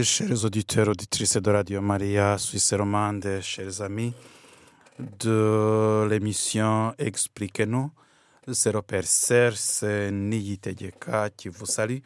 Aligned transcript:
Chers 0.00 0.46
auditeurs, 0.46 0.88
auditrices 0.88 1.36
de 1.36 1.50
Radio 1.50 1.82
Maria, 1.82 2.38
Suisse 2.38 2.72
romande, 2.72 3.40
chers 3.42 3.82
amis 3.82 4.14
de 4.98 6.08
l'émission 6.08 6.94
Expliquez-nous, 6.96 7.90
c'est 8.50 8.72
Père 8.86 9.06
Serge 9.06 9.82
Niyitejeka 10.10 11.28
qui 11.36 11.50
vous 11.50 11.66
salue 11.66 11.98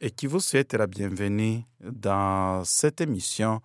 et 0.00 0.12
qui 0.12 0.28
vous 0.28 0.38
souhaite 0.38 0.74
la 0.74 0.86
bienvenue 0.86 1.64
dans 1.80 2.62
cette 2.62 3.00
émission 3.00 3.60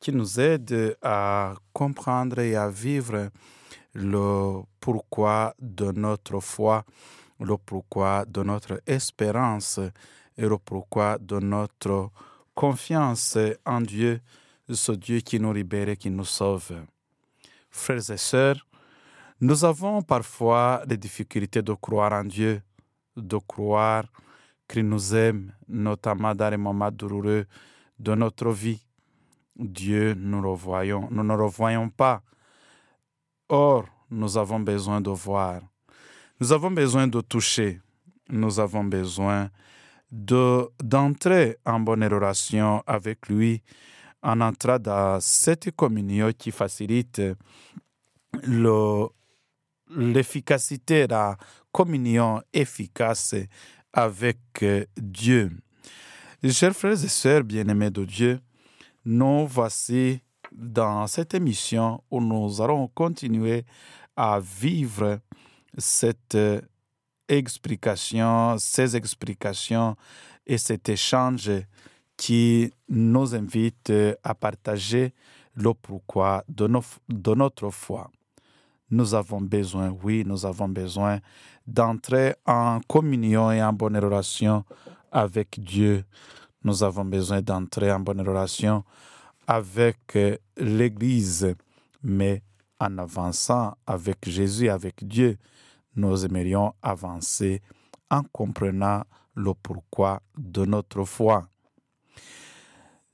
qui 0.00 0.10
nous 0.10 0.40
aide 0.40 0.96
à 1.00 1.54
comprendre 1.72 2.40
et 2.40 2.56
à 2.56 2.68
vivre 2.68 3.30
le 3.94 4.62
pourquoi 4.80 5.54
de 5.60 5.92
notre 5.92 6.40
foi, 6.40 6.84
le 7.38 7.56
pourquoi 7.56 8.24
de 8.26 8.42
notre 8.42 8.82
espérance 8.84 9.78
et 10.36 10.42
le 10.42 10.58
pourquoi 10.58 11.18
de 11.18 11.38
notre 11.38 12.10
confiance 12.54 13.38
en 13.64 13.80
Dieu, 13.80 14.20
ce 14.70 14.92
Dieu 14.92 15.20
qui 15.20 15.40
nous 15.40 15.52
libère 15.52 15.88
et 15.88 15.96
qui 15.96 16.10
nous 16.10 16.24
sauve. 16.24 16.72
Frères 17.70 18.10
et 18.10 18.16
sœurs, 18.16 18.66
nous 19.40 19.64
avons 19.64 20.02
parfois 20.02 20.82
des 20.86 20.96
difficultés 20.96 21.62
de 21.62 21.72
croire 21.72 22.12
en 22.12 22.24
Dieu, 22.24 22.62
de 23.16 23.36
croire 23.38 24.04
qu'il 24.68 24.88
nous 24.88 25.14
aime, 25.14 25.52
notamment 25.68 26.34
dans 26.34 26.50
les 26.50 26.56
moments 26.56 26.90
douloureux 26.90 27.46
de 27.98 28.14
notre 28.14 28.50
vie. 28.50 28.80
Dieu, 29.56 30.14
nous, 30.14 30.40
le 30.40 30.50
voyons, 30.50 31.08
nous 31.10 31.24
ne 31.24 31.36
le 31.36 31.46
voyons 31.46 31.88
pas. 31.88 32.22
Or, 33.48 33.86
nous 34.10 34.36
avons 34.38 34.60
besoin 34.60 35.00
de 35.00 35.10
voir. 35.10 35.60
Nous 36.40 36.52
avons 36.52 36.70
besoin 36.70 37.06
de 37.06 37.20
toucher. 37.20 37.80
Nous 38.28 38.58
avons 38.60 38.84
besoin 38.84 39.50
d'entrer 40.12 41.56
en 41.64 41.80
bonne 41.80 42.04
relation 42.04 42.82
avec 42.86 43.28
lui 43.28 43.62
en 44.22 44.40
entrant 44.42 44.78
dans 44.78 45.18
cette 45.20 45.74
communion 45.74 46.30
qui 46.36 46.50
facilite 46.50 47.20
l'efficacité, 49.88 51.06
la 51.06 51.36
communion 51.72 52.42
efficace 52.52 53.34
avec 53.92 54.38
Dieu. 54.96 55.50
Chers 56.50 56.74
frères 56.74 56.92
et 57.04 57.08
sœurs 57.08 57.42
bien-aimés 57.44 57.90
de 57.90 58.04
Dieu, 58.04 58.40
nous 59.04 59.46
voici 59.46 60.20
dans 60.52 61.06
cette 61.06 61.34
émission 61.34 62.02
où 62.10 62.20
nous 62.20 62.60
allons 62.60 62.88
continuer 62.88 63.64
à 64.16 64.40
vivre 64.40 65.20
cette 65.78 66.36
explications, 67.38 68.56
ces 68.58 68.96
explications 68.96 69.96
et 70.46 70.58
cet 70.58 70.88
échange 70.88 71.50
qui 72.16 72.72
nous 72.88 73.34
invite 73.34 73.92
à 74.22 74.34
partager 74.34 75.12
le 75.54 75.74
pourquoi 75.74 76.44
de, 76.48 76.68
de 77.08 77.34
notre 77.34 77.70
foi. 77.70 78.10
Nous 78.90 79.14
avons 79.14 79.40
besoin, 79.40 79.94
oui, 80.02 80.22
nous 80.26 80.44
avons 80.44 80.68
besoin 80.68 81.20
d'entrer 81.66 82.34
en 82.46 82.80
communion 82.86 83.50
et 83.50 83.62
en 83.62 83.72
bonne 83.72 83.96
relation 83.96 84.64
avec 85.10 85.58
Dieu. 85.58 86.04
Nous 86.64 86.82
avons 86.82 87.04
besoin 87.04 87.40
d'entrer 87.40 87.90
en 87.90 88.00
bonne 88.00 88.20
relation 88.20 88.84
avec 89.46 90.18
l'Église, 90.56 91.54
mais 92.02 92.42
en 92.78 92.98
avançant 92.98 93.74
avec 93.86 94.28
Jésus, 94.28 94.68
avec 94.68 95.06
Dieu, 95.06 95.38
nous 95.96 96.24
aimerions 96.24 96.74
avancer 96.82 97.60
en 98.10 98.22
comprenant 98.32 99.04
le 99.34 99.54
pourquoi 99.54 100.20
de 100.36 100.64
notre 100.64 101.04
foi. 101.04 101.48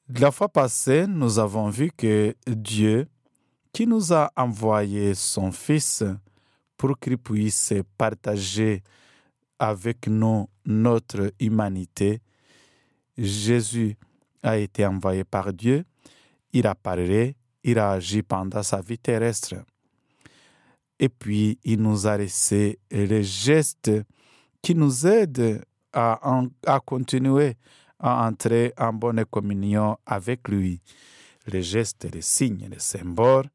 La 0.09 0.31
fois 0.31 0.49
passée, 0.49 1.07
nous 1.07 1.39
avons 1.39 1.69
vu 1.69 1.91
que 1.97 2.35
Dieu, 2.47 3.09
qui 3.73 3.87
nous 3.87 4.13
a 4.13 4.31
envoyé 4.37 5.15
son 5.15 5.53
Fils 5.53 6.03
pour 6.77 6.99
qu'il 6.99 7.19
puisse 7.19 7.75
partager 7.97 8.83
avec 9.59 10.07
nous 10.07 10.49
notre 10.65 11.33
humanité, 11.39 12.21
Jésus 13.19 13.97
a 14.43 14.57
été 14.57 14.87
envoyé 14.87 15.25
par 15.25 15.53
Dieu, 15.53 15.85
il 16.53 16.67
a 16.67 16.75
parlé, 16.75 17.37
il 17.63 17.79
a 17.79 17.93
agi 17.93 18.23
pendant 18.23 18.63
sa 18.63 18.81
vie 18.81 18.99
terrestre. 18.99 19.57
Et 20.99 21.09
puis, 21.09 21.59
il 21.65 21.81
nous 21.81 22.07
a 22.07 22.17
laissé 22.17 22.79
les 22.91 23.23
gestes 23.23 23.91
qui 24.63 24.75
nous 24.75 25.07
aident 25.07 25.63
à, 25.93 26.21
à 26.67 26.81
continuer 26.81 27.57
à 27.99 28.27
entrer 28.27 28.73
en 28.79 28.93
bonne 28.93 29.25
communion 29.25 29.97
avec 30.07 30.49
lui. 30.49 30.81
Les 31.47 31.63
gestes, 31.63 32.09
les 32.13 32.23
signes, 32.23 32.69
les 32.71 32.79
symboles 32.79 33.49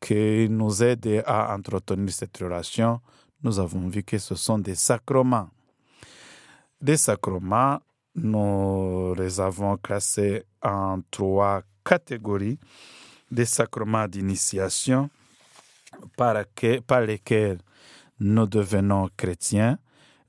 qui 0.00 0.48
nous 0.48 0.82
aident 0.82 1.22
à 1.26 1.54
entretenir 1.54 2.12
cette 2.12 2.36
relation, 2.38 3.00
nous 3.42 3.58
avons 3.58 3.88
vu 3.88 4.02
que 4.02 4.18
ce 4.18 4.34
sont 4.34 4.58
des 4.58 4.74
sacrements. 4.74 5.50
Des 6.80 6.96
sacrements, 6.96 7.80
nous 8.14 9.14
les 9.14 9.40
avons 9.40 9.76
classés 9.76 10.44
en 10.62 11.00
trois 11.10 11.62
catégories. 11.84 12.58
Des 13.30 13.44
sacrements 13.44 14.06
d'initiation, 14.06 15.10
par, 16.16 16.44
par 16.86 17.00
lesquels 17.02 17.58
nous 18.18 18.46
devenons 18.46 19.08
chrétiens, 19.16 19.78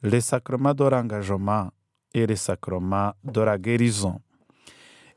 les 0.03 0.21
sacrements 0.21 0.73
de 0.73 0.83
l'engagement 0.83 1.71
et 2.13 2.25
les 2.25 2.35
sacrements 2.35 3.13
de 3.23 3.41
la 3.41 3.57
guérison. 3.57 4.21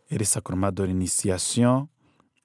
Et 0.08 0.18
les 0.18 0.24
sacrements 0.24 0.72
de 0.72 0.84
l'initiation, 0.84 1.88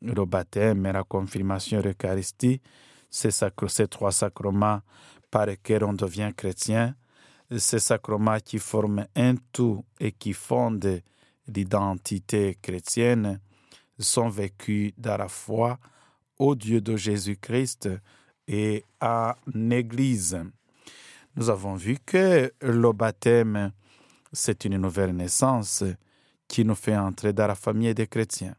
le 0.01 0.25
baptême 0.25 0.85
et 0.85 0.91
la 0.91 1.03
confirmation 1.03 1.79
et 1.79 1.83
l'Eucharistie, 1.83 2.61
ces, 3.09 3.31
ces 3.31 3.87
trois 3.87 4.11
sacrements 4.11 4.81
par 5.31 5.47
lesquels 5.47 5.83
on 5.83 5.93
devient 5.93 6.31
chrétien, 6.35 6.95
ces 7.57 7.79
sacrements 7.79 8.37
qui 8.43 8.59
forment 8.59 9.07
un 9.15 9.35
tout 9.51 9.83
et 9.99 10.11
qui 10.11 10.33
fondent 10.33 11.01
l'identité 11.47 12.57
chrétienne, 12.61 13.39
sont 13.97 14.29
vécus 14.29 14.93
dans 14.97 15.17
la 15.17 15.27
foi 15.27 15.79
au 16.37 16.55
Dieu 16.55 16.81
de 16.81 16.95
Jésus-Christ 16.95 17.89
et 18.47 18.83
à 18.99 19.35
l'Église. 19.53 20.39
Nous 21.35 21.49
avons 21.49 21.75
vu 21.75 21.97
que 22.05 22.51
le 22.61 22.91
baptême, 22.93 23.71
c'est 24.31 24.65
une 24.65 24.77
nouvelle 24.77 25.15
naissance 25.15 25.83
qui 26.47 26.63
nous 26.63 26.75
fait 26.75 26.95
entrer 26.95 27.33
dans 27.33 27.47
la 27.47 27.55
famille 27.55 27.93
des 27.93 28.07
chrétiens. 28.07 28.55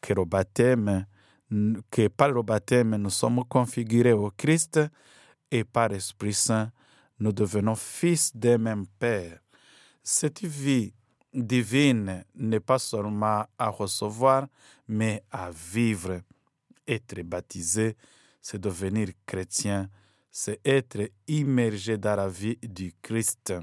Que 0.00 0.12
par 2.08 2.28
le 2.30 2.42
baptême, 2.42 2.96
nous 2.96 3.10
sommes 3.10 3.44
configurés 3.48 4.12
au 4.12 4.30
Christ 4.30 4.80
et 5.50 5.64
par 5.64 5.88
l'Esprit 5.88 6.34
Saint, 6.34 6.70
nous 7.18 7.32
devenons 7.32 7.76
fils 7.76 8.36
d'un 8.36 8.58
même 8.58 8.86
Père. 8.98 9.38
Cette 10.02 10.44
vie 10.44 10.92
divine 11.32 12.24
n'est 12.34 12.60
pas 12.60 12.78
seulement 12.78 13.44
à 13.58 13.68
recevoir, 13.68 14.46
mais 14.86 15.22
à 15.30 15.50
vivre. 15.50 16.20
Être 16.86 17.22
baptisé, 17.22 17.96
c'est 18.40 18.60
devenir 18.60 19.08
chrétien, 19.26 19.90
c'est 20.30 20.60
être 20.64 21.10
immergé 21.26 21.98
dans 21.98 22.16
la 22.16 22.28
vie 22.28 22.58
du 22.62 22.94
Christ. 23.02 23.54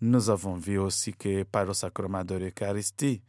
Nous 0.00 0.30
avons 0.30 0.54
vu 0.54 0.78
aussi 0.78 1.12
que 1.12 1.42
par 1.42 1.66
le 1.66 1.74
sacrement 1.74 2.24
de 2.24 2.36
l'Eucharistie, 2.36 3.22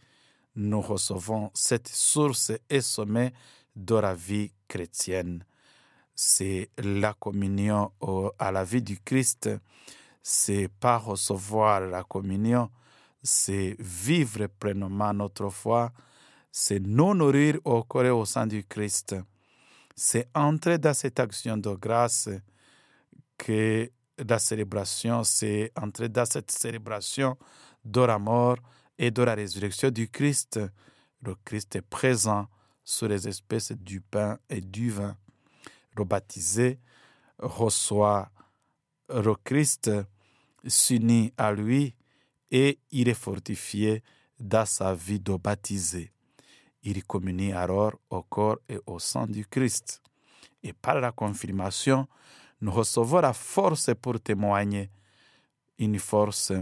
nous 0.56 0.82
recevons 0.82 1.52
cette 1.54 1.88
source 1.88 2.52
et 2.70 2.82
sommet 2.82 3.34
de 3.76 3.96
la 3.96 4.14
vie 4.14 4.52
chrétienne. 4.68 5.44
C'est 6.16 6.70
la 6.78 7.14
communion 7.14 7.92
à 8.38 8.52
la 8.52 8.64
vie 8.64 8.82
du 8.82 9.00
Christ. 9.00 9.50
C'est 10.22 10.70
pas 10.80 10.98
recevoir 10.98 11.82
la 11.82 12.04
communion, 12.04 12.70
c'est 13.24 13.76
vivre 13.80 14.48
pleinement 14.48 15.14
notre 15.14 15.50
foi 15.50 15.92
c'est 16.52 16.80
nous 16.80 17.14
nourrir 17.14 17.60
au 17.64 17.84
corps 17.84 18.06
et 18.06 18.10
au 18.10 18.26
sang 18.26 18.46
du 18.46 18.64
Christ. 18.66 19.16
C'est 19.96 20.28
entrer 20.36 20.78
dans 20.78 20.94
cette 20.94 21.20
action 21.20 21.58
de 21.58 21.74
grâce 21.76 22.30
que 23.38 23.90
la 24.18 24.40
célébration, 24.40 25.24
c'est 25.24 25.72
entrer 25.76 26.10
dans 26.10 26.26
cette 26.26 26.52
célébration 26.52 27.38
de 27.86 28.02
la 28.02 28.20
mort 28.20 28.58
et 28.98 29.12
de 29.12 29.24
la 29.24 29.34
résurrection 29.34 29.90
du 29.90 30.10
Christ. 30.10 30.60
Le 31.22 31.36
Christ 31.46 31.76
est 31.78 31.82
présent 31.82 32.48
sur 32.84 33.08
les 33.08 33.28
espèces 33.28 33.72
du 33.72 34.02
pain 34.02 34.38
et 34.50 34.62
du 34.62 34.92
vin. 34.92 35.16
Le 35.96 36.04
baptisé 36.04 36.80
reçoit 37.40 38.30
le 39.10 39.36
Christ, 39.36 39.92
s'unit 40.68 41.34
à 41.38 41.52
lui 41.52 41.96
et 42.52 42.80
il 42.92 43.10
est 43.10 43.14
fortifié 43.14 44.04
dans 44.40 44.66
sa 44.66 44.94
vie 44.94 45.20
de 45.20 45.36
baptisé. 45.36 46.12
Il 46.84 47.04
communie 47.06 47.54
alors 47.54 47.94
au 48.10 48.24
corps 48.24 48.58
et 48.68 48.80
au 48.86 49.00
sang 49.00 49.28
du 49.28 49.46
Christ. 49.46 50.02
Et 50.64 50.74
par 50.74 51.00
la 51.00 51.12
confirmation, 51.12 52.08
nous 52.62 52.72
recevons 52.72 53.22
la 53.22 53.34
force 53.34 53.92
pour 54.02 54.20
témoigner, 54.20 54.90
une 55.78 56.00
force 56.00 56.54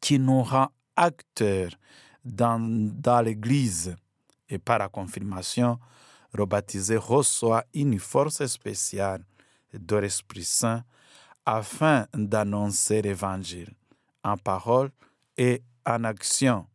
qui 0.00 0.18
nous 0.18 0.42
rend 0.42 0.68
acteurs 0.96 1.70
dans, 2.24 2.60
dans 2.60 3.20
l'Église 3.22 3.96
et 4.48 4.58
par 4.58 4.78
la 4.78 4.88
confirmation, 4.88 5.78
le 6.34 6.46
baptisé 6.46 6.96
reçoit 6.96 7.64
une 7.74 7.98
force 7.98 8.44
spéciale 8.46 9.24
de 9.72 9.96
l'Esprit 9.96 10.44
Saint 10.44 10.84
afin 11.44 12.06
d'annoncer 12.14 13.02
l'Évangile 13.02 13.72
en 14.22 14.36
parole 14.36 14.90
et 15.36 15.62
en 15.86 16.04
action. 16.04 16.66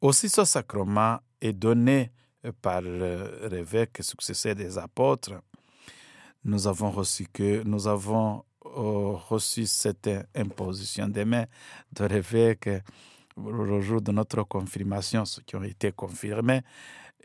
Aussi, 0.00 0.28
ce 0.28 0.44
sacrement 0.44 1.18
est 1.40 1.52
donné 1.52 2.10
par 2.62 2.80
l'évêque 2.80 3.98
successeur 4.00 4.54
des 4.54 4.78
apôtres. 4.78 5.40
Nous 6.44 6.66
avons 6.66 6.90
reçu 6.90 7.26
que 7.32 7.62
nous 7.64 7.88
avons 7.88 8.44
euh, 8.64 9.16
reçu 9.28 9.66
cette 9.66 10.10
imposition 10.34 11.08
des 11.08 11.24
mains 11.24 11.46
de 11.92 12.04
l'évêque 12.04 12.68
le 13.36 13.80
jour 13.80 14.00
de 14.00 14.12
notre 14.12 14.42
confirmation, 14.44 15.24
ceux 15.24 15.42
qui 15.42 15.56
ont 15.56 15.62
été 15.62 15.92
confirmés. 15.92 16.62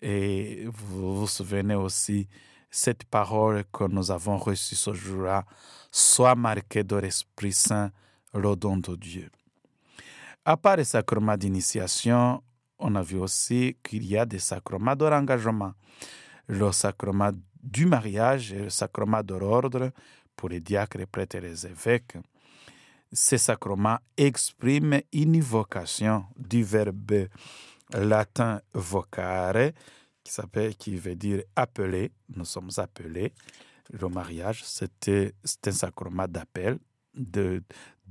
Et 0.02 0.66
vous 0.66 1.22
vous 1.22 1.28
souvenez 1.28 1.76
aussi 1.76 2.28
cette 2.70 3.04
parole 3.06 3.64
que 3.72 3.84
nous 3.86 4.12
avons 4.12 4.38
reçue 4.38 4.76
ce 4.76 4.94
jour-là, 4.94 5.46
soit 5.92 6.36
marquée 6.36 6.84
de 6.84 6.96
l'Esprit 6.96 7.54
Saint, 7.54 7.92
le 8.34 8.56
don 8.56 8.78
de 8.78 8.96
Dieu. 8.96 9.30
À 10.44 10.58
part 10.58 10.78
les 10.78 10.86
sacrements 10.86 11.38
d'initiation, 11.38 12.42
on 12.82 12.96
a 12.96 13.02
vu 13.02 13.18
aussi 13.18 13.78
qu'il 13.84 14.06
y 14.06 14.18
a 14.18 14.26
des 14.26 14.40
sacrements 14.40 14.96
de 14.96 15.06
l'engagement. 15.06 15.74
Le 16.48 16.72
sacrement 16.72 17.32
du 17.64 17.86
mariage 17.86 18.52
et 18.54 18.64
le 18.64 18.70
sacrement 18.70 19.24
de 19.24 19.36
l'ordre 19.36 19.92
pour 20.36 20.50
les 20.50 20.60
diacres, 20.60 20.98
les 20.98 21.06
prêtres 21.06 21.38
et 21.38 21.42
les 21.42 21.66
évêques. 21.68 22.18
Ces 23.14 23.38
sacrements 23.38 24.00
expriment 24.18 25.02
une 25.14 25.40
vocation 25.42 26.26
du 26.38 26.64
verbe 26.64 27.28
latin 27.94 28.62
vocare, 28.74 29.72
qui, 30.24 30.76
qui 30.78 30.96
veut 30.96 31.16
dire 31.16 31.44
appeler. 31.56 32.12
Nous 32.36 32.46
sommes 32.46 32.72
appelés. 32.78 33.34
Le 33.92 34.08
mariage, 34.08 34.64
c'est 34.64 35.68
un 35.68 35.72
sacrement 35.72 36.28
d'appel, 36.28 36.80
de 37.14 37.62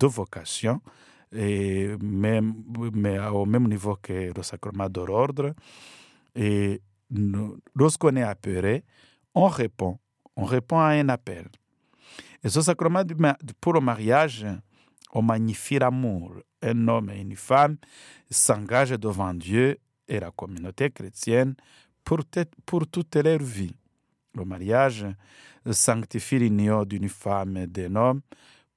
vocation, 0.01 0.81
et 1.33 1.97
même, 2.01 2.55
mais 2.93 3.19
au 3.19 3.47
même 3.47 3.69
niveau 3.69 3.97
que 4.01 4.33
le 4.35 4.43
sacrement 4.43 4.89
de 4.89 5.01
l'ordre. 5.01 5.55
Et 6.35 6.81
lorsqu'on 7.75 8.17
est 8.17 8.23
appelé, 8.23 8.85
on 9.35 9.47
répond. 9.47 9.99
On 10.37 10.45
répond 10.45 10.79
à 10.79 10.89
un 10.89 11.09
appel. 11.09 11.47
Et 12.43 12.49
ce 12.49 12.61
sacrement 12.61 13.03
pour 13.61 13.75
le 13.75 13.81
mariage, 13.81 14.47
on 15.13 15.23
magnifie 15.23 15.79
l'amour. 15.79 16.35
Un 16.63 16.89
homme 16.89 17.11
et 17.11 17.21
une 17.21 17.37
femme 17.37 17.77
s'engagent 18.31 18.99
devant 18.99 19.35
Dieu 19.35 19.79
et 20.09 20.21
la 20.21 20.31
communauté 20.31 20.91
chrétienne 20.91 21.55
pour, 22.05 22.21
pour 22.67 22.87
toute 22.87 23.17
leur 23.17 23.39
vie. 23.39 23.75
Le 24.35 24.45
mariage 24.45 25.07
sanctifie 25.71 26.39
l'union 26.39 26.85
d'une 26.85 27.09
femme 27.09 27.57
et 27.57 27.67
d'un 27.67 27.97
homme 27.97 28.21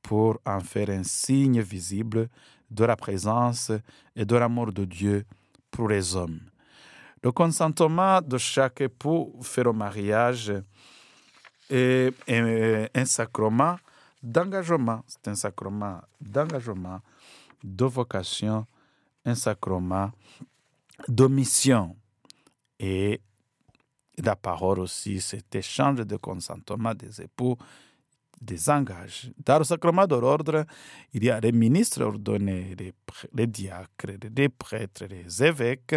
pour 0.03 0.39
en 0.45 0.59
faire 0.59 0.89
un 0.89 1.03
signe 1.03 1.61
visible 1.61 2.29
de 2.69 2.85
la 2.85 2.95
présence 2.95 3.71
et 4.15 4.25
de 4.25 4.35
l'amour 4.35 4.71
de 4.71 4.85
Dieu 4.85 5.25
pour 5.71 5.87
les 5.87 6.15
hommes. 6.15 6.39
Le 7.23 7.31
consentement 7.31 8.21
de 8.21 8.37
chaque 8.37 8.81
époux 8.81 9.33
fait 9.41 9.63
le 9.63 9.71
mariage 9.71 10.53
est 11.69 12.13
un 12.29 13.05
sacrement 13.05 13.77
d'engagement. 14.21 15.03
C'est 15.07 15.29
un 15.29 15.35
sacrement 15.35 16.01
d'engagement, 16.19 16.99
de 17.63 17.85
vocation, 17.85 18.67
un 19.25 19.35
sacrement 19.35 20.11
de 21.07 21.27
mission. 21.27 21.95
Et 22.77 23.21
la 24.17 24.35
parole 24.35 24.79
aussi, 24.79 25.21
cet 25.21 25.55
échange 25.55 26.05
de 26.05 26.17
consentement 26.17 26.93
des 26.93 27.21
époux 27.21 27.57
des 28.43 28.69
engages. 28.69 29.31
Dans 29.43 29.59
le 29.59 29.63
sacrement 29.63 30.05
de 30.05 30.15
l'ordre, 30.15 30.65
il 31.13 31.23
y 31.23 31.29
a 31.29 31.39
les 31.39 31.51
ministres 31.51 32.01
ordonnés, 32.03 32.75
les, 32.77 32.93
les 33.33 33.47
diacres, 33.47 34.17
les 34.35 34.49
prêtres, 34.49 35.05
les 35.05 35.43
évêques, 35.43 35.95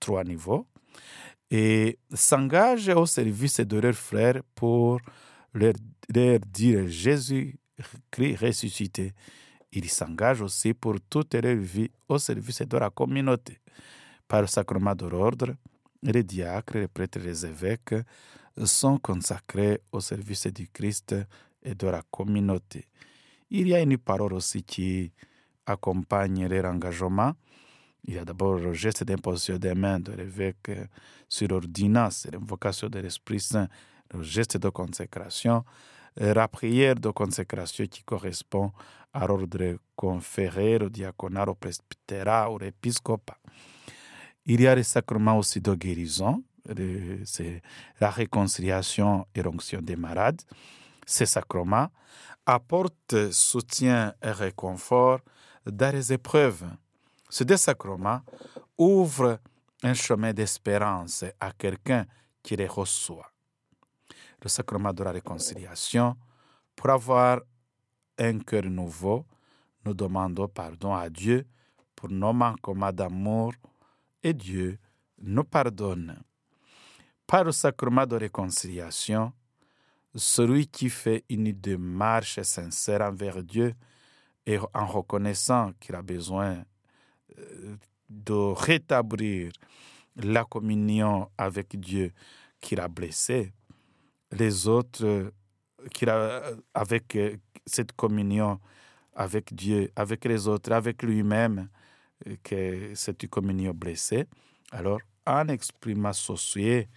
trois 0.00 0.24
niveaux, 0.24 0.66
et 1.50 1.98
s'engagent 2.12 2.88
au 2.88 3.06
service 3.06 3.60
de 3.60 3.78
leurs 3.78 3.94
frères 3.94 4.42
pour 4.54 5.00
leur, 5.54 5.74
dire 6.08 6.86
Jésus-Christ 6.88 8.36
ressuscité. 8.36 9.12
Ils 9.72 9.88
s'engagent 9.88 10.42
aussi 10.42 10.74
pour 10.74 10.96
toute 11.08 11.34
leur 11.34 11.56
vie 11.56 11.90
au 12.08 12.18
service 12.18 12.62
de 12.62 12.76
la 12.76 12.90
communauté. 12.90 13.58
Par 14.26 14.40
le 14.40 14.46
sacrement 14.46 14.94
de 14.94 15.06
l'ordre, 15.06 15.54
les 16.02 16.22
diacres, 16.22 16.78
les 16.78 16.88
prêtres 16.88 17.20
les 17.20 17.46
évêques 17.46 17.94
sont 18.64 18.98
consacrés 18.98 19.80
au 19.92 20.00
service 20.00 20.46
du 20.46 20.68
Christ 20.68 21.14
et 21.66 21.74
de 21.74 21.88
la 21.88 22.00
communauté. 22.10 22.86
Il 23.50 23.68
y 23.68 23.74
a 23.74 23.80
une 23.80 23.98
parole 23.98 24.32
aussi 24.32 24.62
qui 24.62 25.12
accompagne 25.66 26.46
leur 26.46 26.64
engagement 26.64 27.34
il 28.06 28.14
y 28.14 28.18
a 28.18 28.24
d'abord 28.24 28.58
le 28.58 28.72
geste 28.72 29.02
d'imposition 29.02 29.58
des 29.58 29.74
mains 29.74 29.98
de 29.98 30.12
l'évêque 30.12 30.70
sur 31.28 31.48
l'ordonnance, 31.48 32.28
l'invocation 32.32 32.88
de 32.88 33.00
l'Esprit 33.00 33.40
Saint, 33.40 33.68
le 34.14 34.22
geste 34.22 34.58
de 34.58 34.68
consécration, 34.68 35.64
la 36.16 36.46
prière 36.46 36.94
de 36.94 37.10
consécration 37.10 37.84
qui 37.86 38.04
correspond 38.04 38.70
à 39.12 39.26
l'ordre 39.26 39.78
conféré, 39.96 40.76
au 40.76 40.88
diaconat, 40.88 41.48
au 41.48 41.54
presbytérat, 41.56 42.48
au 42.48 42.58
l'épiscopat. 42.58 43.38
Il 44.44 44.60
y 44.60 44.68
a 44.68 44.74
les 44.76 44.84
sacrements 44.84 45.38
aussi 45.38 45.60
de 45.60 45.74
guérison, 45.74 46.44
c'est 47.24 47.60
la 48.00 48.10
réconciliation 48.10 49.26
et 49.34 49.42
l'onction 49.42 49.80
des 49.82 49.96
malades. 49.96 50.42
Ces 51.06 51.24
sacrements 51.24 51.88
apportent 52.44 53.30
soutien 53.30 54.12
et 54.22 54.30
réconfort 54.30 55.20
dans 55.64 55.94
les 55.94 56.12
épreuves 56.12 56.66
ce 57.28 57.44
deux 57.44 57.56
sacrements 57.56 58.22
ouvre 58.78 59.40
un 59.82 59.94
chemin 59.94 60.32
d'espérance 60.32 61.24
à 61.40 61.52
quelqu'un 61.52 62.06
qui 62.42 62.56
les 62.56 62.66
reçoit. 62.66 63.30
Le 64.42 64.48
sacrement 64.48 64.92
de 64.92 65.02
la 65.02 65.12
réconciliation, 65.12 66.16
pour 66.74 66.90
avoir 66.90 67.40
un 68.18 68.38
cœur 68.38 68.64
nouveau, 68.64 69.26
nous 69.84 69.94
demandons 69.94 70.48
pardon 70.48 70.94
à 70.94 71.08
Dieu 71.08 71.46
pour 71.94 72.10
nos 72.10 72.32
manquements 72.32 72.92
d'amour 72.92 73.52
et 74.22 74.32
Dieu 74.32 74.78
nous 75.18 75.44
pardonne. 75.44 76.22
Par 77.26 77.44
le 77.44 77.52
sacrement 77.52 78.06
de 78.06 78.16
réconciliation, 78.16 79.32
celui 80.16 80.66
qui 80.66 80.88
fait 80.88 81.24
une 81.28 81.52
démarche 81.52 82.40
sincère 82.42 83.02
envers 83.02 83.42
Dieu 83.42 83.74
et 84.46 84.58
en 84.74 84.86
reconnaissant 84.86 85.72
qu'il 85.80 85.94
a 85.94 86.02
besoin 86.02 86.64
de 88.08 88.32
rétablir 88.32 89.52
la 90.16 90.44
communion 90.44 91.28
avec 91.36 91.78
Dieu 91.78 92.12
qu'il 92.60 92.80
a 92.80 92.88
blessé, 92.88 93.52
les 94.32 94.66
autres, 94.66 95.32
qu'il 95.92 96.08
a, 96.08 96.42
avec 96.74 97.18
cette 97.66 97.92
communion 97.92 98.58
avec 99.14 99.54
Dieu, 99.54 99.90
avec 99.96 100.24
les 100.26 100.46
autres, 100.46 100.72
avec 100.72 101.02
lui-même, 101.02 101.68
que 102.42 102.94
cette 102.94 103.28
communion 103.28 103.72
blessée. 103.72 104.26
Alors, 104.70 105.00
en 105.26 105.48
exprimant 105.48 106.12
ce 106.12 106.36
souhait 106.36 106.88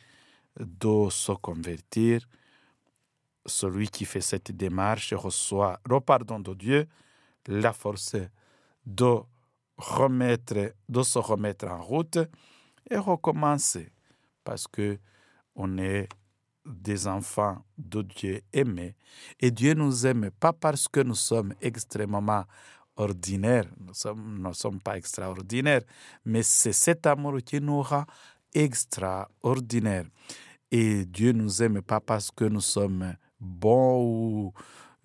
de 0.60 1.10
se 1.10 1.32
convertir, 1.34 2.22
celui 3.50 3.90
qui 3.90 4.06
fait 4.06 4.22
cette 4.22 4.52
démarche 4.52 5.14
reçoit 5.14 5.80
le 5.90 6.00
pardon 6.00 6.40
de 6.40 6.54
Dieu, 6.54 6.88
la 7.48 7.74
force 7.74 8.16
de 8.86 9.18
remettre, 9.78 10.74
de 10.88 11.04
se 11.04 11.20
remettre 11.20 11.68
en 11.68 11.82
route 11.82 12.20
et 12.90 12.98
recommencer. 12.98 13.92
Parce 14.44 14.68
que 14.68 14.98
on 15.56 15.78
est 15.78 16.08
des 16.66 17.08
enfants 17.08 17.64
de 17.78 18.02
Dieu 18.02 18.42
aimés. 18.54 18.96
Et 19.40 19.52
Dieu 19.52 19.74
nous 19.74 20.06
aime 20.06 20.30
pas 20.40 20.54
parce 20.54 20.88
que 20.88 21.02
nous 21.02 21.16
sommes 21.16 21.54
extrêmement 21.62 22.46
ordinaires, 22.96 23.66
nous 23.80 24.50
ne 24.50 24.54
sommes 24.54 24.80
pas 24.82 24.98
extraordinaires, 24.98 25.84
mais 26.26 26.44
c'est 26.44 26.74
cet 26.74 27.08
amour 27.08 27.38
qui 27.44 27.62
nous 27.62 27.82
rend 27.82 28.06
extraordinaires. 28.54 30.06
Et 30.72 31.06
Dieu 31.06 31.32
nous 31.32 31.64
aime 31.64 31.82
pas 31.82 32.00
parce 32.00 32.30
que 32.30 32.46
nous 32.46 32.62
sommes 32.62 33.16
bons 33.40 34.04
ou 34.04 34.54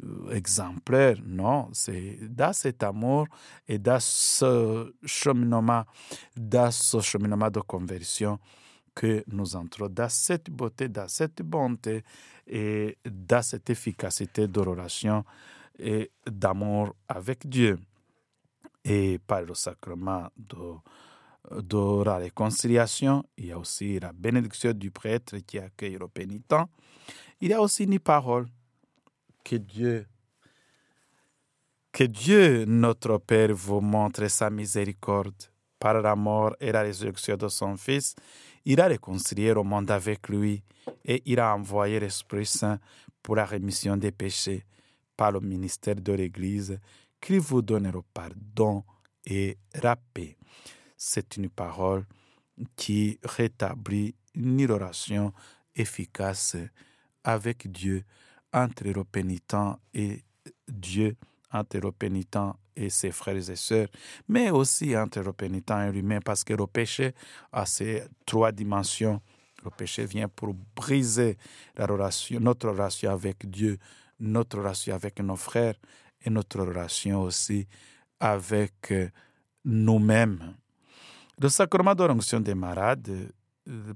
euh, 0.04 0.30
exemplaire, 0.30 1.16
non, 1.24 1.68
c'est 1.72 2.18
dans 2.22 2.52
cet 2.52 2.82
amour 2.82 3.26
et 3.68 3.78
dans 3.78 4.00
ce 4.00 4.92
cheminement, 5.04 5.84
dans 6.36 6.70
ce 6.70 7.00
cheminement 7.00 7.50
de 7.50 7.60
conversion 7.60 8.38
que 8.94 9.24
nous 9.28 9.56
entrons 9.56 9.88
dans 9.88 10.08
cette 10.08 10.50
beauté, 10.50 10.88
dans 10.88 11.08
cette 11.08 11.42
bonté 11.42 12.04
et 12.46 12.96
dans 13.04 13.42
cette 13.42 13.70
efficacité 13.70 14.46
de 14.46 14.60
relation 14.60 15.24
et 15.78 16.10
d'amour 16.26 16.94
avec 17.08 17.48
Dieu. 17.48 17.78
Et 18.84 19.18
par 19.26 19.42
le 19.42 19.54
sacrement 19.54 20.28
de 20.36 20.76
de 21.50 22.04
la 22.04 22.16
réconciliation, 22.16 23.24
il 23.36 23.46
y 23.46 23.52
a 23.52 23.58
aussi 23.58 23.98
la 24.00 24.12
bénédiction 24.12 24.72
du 24.72 24.90
prêtre 24.90 25.36
qui 25.38 25.58
accueille 25.58 25.98
le 26.00 26.08
pénitent. 26.08 26.54
Il 27.40 27.50
y 27.50 27.52
a 27.52 27.60
aussi 27.60 27.84
une 27.84 27.98
parole 27.98 28.46
que 29.44 29.56
Dieu, 29.56 30.06
que 31.92 32.04
Dieu, 32.04 32.64
notre 32.64 33.18
Père, 33.18 33.54
vous 33.54 33.80
montre 33.80 34.26
sa 34.28 34.50
miséricorde. 34.50 35.34
Par 35.78 36.00
la 36.00 36.16
mort 36.16 36.56
et 36.60 36.72
la 36.72 36.80
résurrection 36.80 37.36
de 37.36 37.48
son 37.48 37.76
Fils, 37.76 38.14
il 38.64 38.80
a 38.80 38.86
réconcilié 38.86 39.52
le 39.52 39.62
monde 39.62 39.90
avec 39.90 40.28
lui 40.28 40.62
et 41.04 41.22
il 41.26 41.38
a 41.38 41.54
envoyé 41.54 42.00
l'Esprit 42.00 42.46
Saint 42.46 42.78
pour 43.22 43.36
la 43.36 43.44
rémission 43.44 43.96
des 43.96 44.10
péchés 44.10 44.64
par 45.14 45.32
le 45.32 45.40
ministère 45.40 45.96
de 45.96 46.12
l'Église 46.14 46.78
qui 47.20 47.36
vous 47.36 47.60
donne 47.60 47.90
le 47.90 48.00
pardon 48.14 48.84
et 49.26 49.58
la 49.82 49.96
paix. 49.96 50.36
C'est 50.96 51.36
une 51.36 51.50
parole 51.50 52.06
qui 52.76 53.18
rétablit 53.22 54.14
une 54.34 54.64
relation 54.70 55.32
efficace 55.76 56.56
avec 57.24 57.70
Dieu 57.72 58.04
entre 58.52 58.84
le 58.84 59.02
pénitent 59.04 59.56
et 59.92 60.22
Dieu, 60.68 61.16
entre 61.50 61.78
le 61.78 61.90
pénitent 61.90 62.36
et 62.76 62.90
ses 62.90 63.10
frères 63.10 63.36
et 63.50 63.56
sœurs, 63.56 63.88
mais 64.28 64.50
aussi 64.50 64.96
entre 64.96 65.20
le 65.20 65.32
pénitent 65.32 65.70
et 65.70 65.90
lui-même, 65.90 66.22
parce 66.22 66.44
que 66.44 66.54
le 66.54 66.66
péché 66.66 67.14
a 67.52 67.66
ces 67.66 68.04
trois 68.26 68.52
dimensions. 68.52 69.20
Le 69.64 69.70
péché 69.70 70.04
vient 70.04 70.28
pour 70.28 70.54
briser 70.76 71.38
notre 71.78 72.68
relation 72.68 73.10
avec 73.10 73.48
Dieu, 73.50 73.78
notre 74.20 74.58
relation 74.58 74.94
avec 74.94 75.18
nos 75.20 75.36
frères 75.36 75.74
et 76.24 76.30
notre 76.30 76.60
relation 76.60 77.22
aussi 77.22 77.66
avec 78.20 78.92
nous-mêmes. 79.64 80.54
Le 81.38 81.48
sacrement 81.48 81.94
de 81.94 82.38
des 82.40 82.54
malades, 82.54 83.32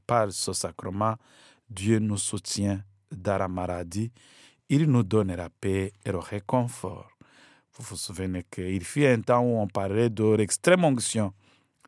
par 0.06 0.32
ce 0.32 0.52
sacrement, 0.52 1.16
Dieu 1.68 1.98
nous 1.98 2.16
soutient 2.16 2.82
maladie, 3.48 4.12
il 4.68 4.86
nous 4.90 5.02
donne 5.02 5.34
la 5.34 5.48
paix 5.48 5.92
et 6.04 6.12
le 6.12 6.18
réconfort. 6.18 7.10
Vous 7.74 7.84
vous 7.90 7.96
souvenez 7.96 8.44
qu'il 8.50 8.84
fut 8.84 9.06
un 9.06 9.20
temps 9.20 9.42
où 9.42 9.58
on 9.58 9.68
parlait 9.68 10.10
de 10.10 10.34
l'extrême 10.34 10.84
onction. 10.84 11.32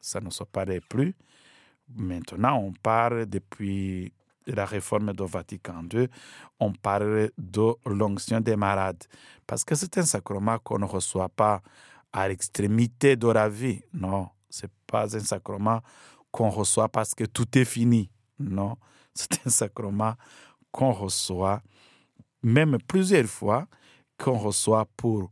Ça 0.00 0.20
ne 0.20 0.30
se 0.30 0.44
parlait 0.44 0.80
plus. 0.80 1.14
Maintenant, 1.96 2.58
on 2.58 2.72
parle 2.72 3.26
depuis 3.26 4.12
la 4.46 4.64
réforme 4.64 5.12
de 5.12 5.24
Vatican 5.24 5.84
II, 5.92 6.08
on 6.58 6.72
parle 6.72 7.30
de 7.36 7.74
l'onction 7.86 8.40
des 8.40 8.56
malades. 8.56 9.04
Parce 9.46 9.64
que 9.64 9.74
c'est 9.74 9.98
un 9.98 10.04
sacrement 10.04 10.58
qu'on 10.58 10.78
ne 10.78 10.84
reçoit 10.84 11.28
pas 11.28 11.62
à 12.12 12.28
l'extrémité 12.28 13.16
de 13.16 13.28
la 13.28 13.48
vie. 13.48 13.82
Non, 13.92 14.28
c'est 14.48 14.70
pas 14.86 15.14
un 15.14 15.20
sacrement 15.20 15.80
qu'on 16.30 16.50
reçoit 16.50 16.88
parce 16.88 17.14
que 17.14 17.24
tout 17.24 17.58
est 17.58 17.64
fini. 17.64 18.10
Non, 18.38 18.76
c'est 19.14 19.46
un 19.46 19.50
sacrement 19.50 20.14
qu'on 20.72 20.92
reçoit 20.92 21.62
même 22.42 22.78
plusieurs 22.86 23.26
fois, 23.26 23.66
qu'on 24.18 24.38
reçoit 24.38 24.86
pour 24.96 25.30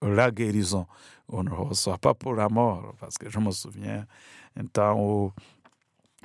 la 0.00 0.30
guérison. 0.30 0.86
On 1.28 1.44
ne 1.44 1.50
reçoit 1.50 1.98
pas 1.98 2.14
pour 2.14 2.34
la 2.34 2.48
mort, 2.48 2.94
parce 3.00 3.16
que 3.16 3.30
je 3.30 3.38
me 3.38 3.50
souviens 3.50 4.04
un 4.56 4.66
temps 4.66 4.98
où 4.98 5.32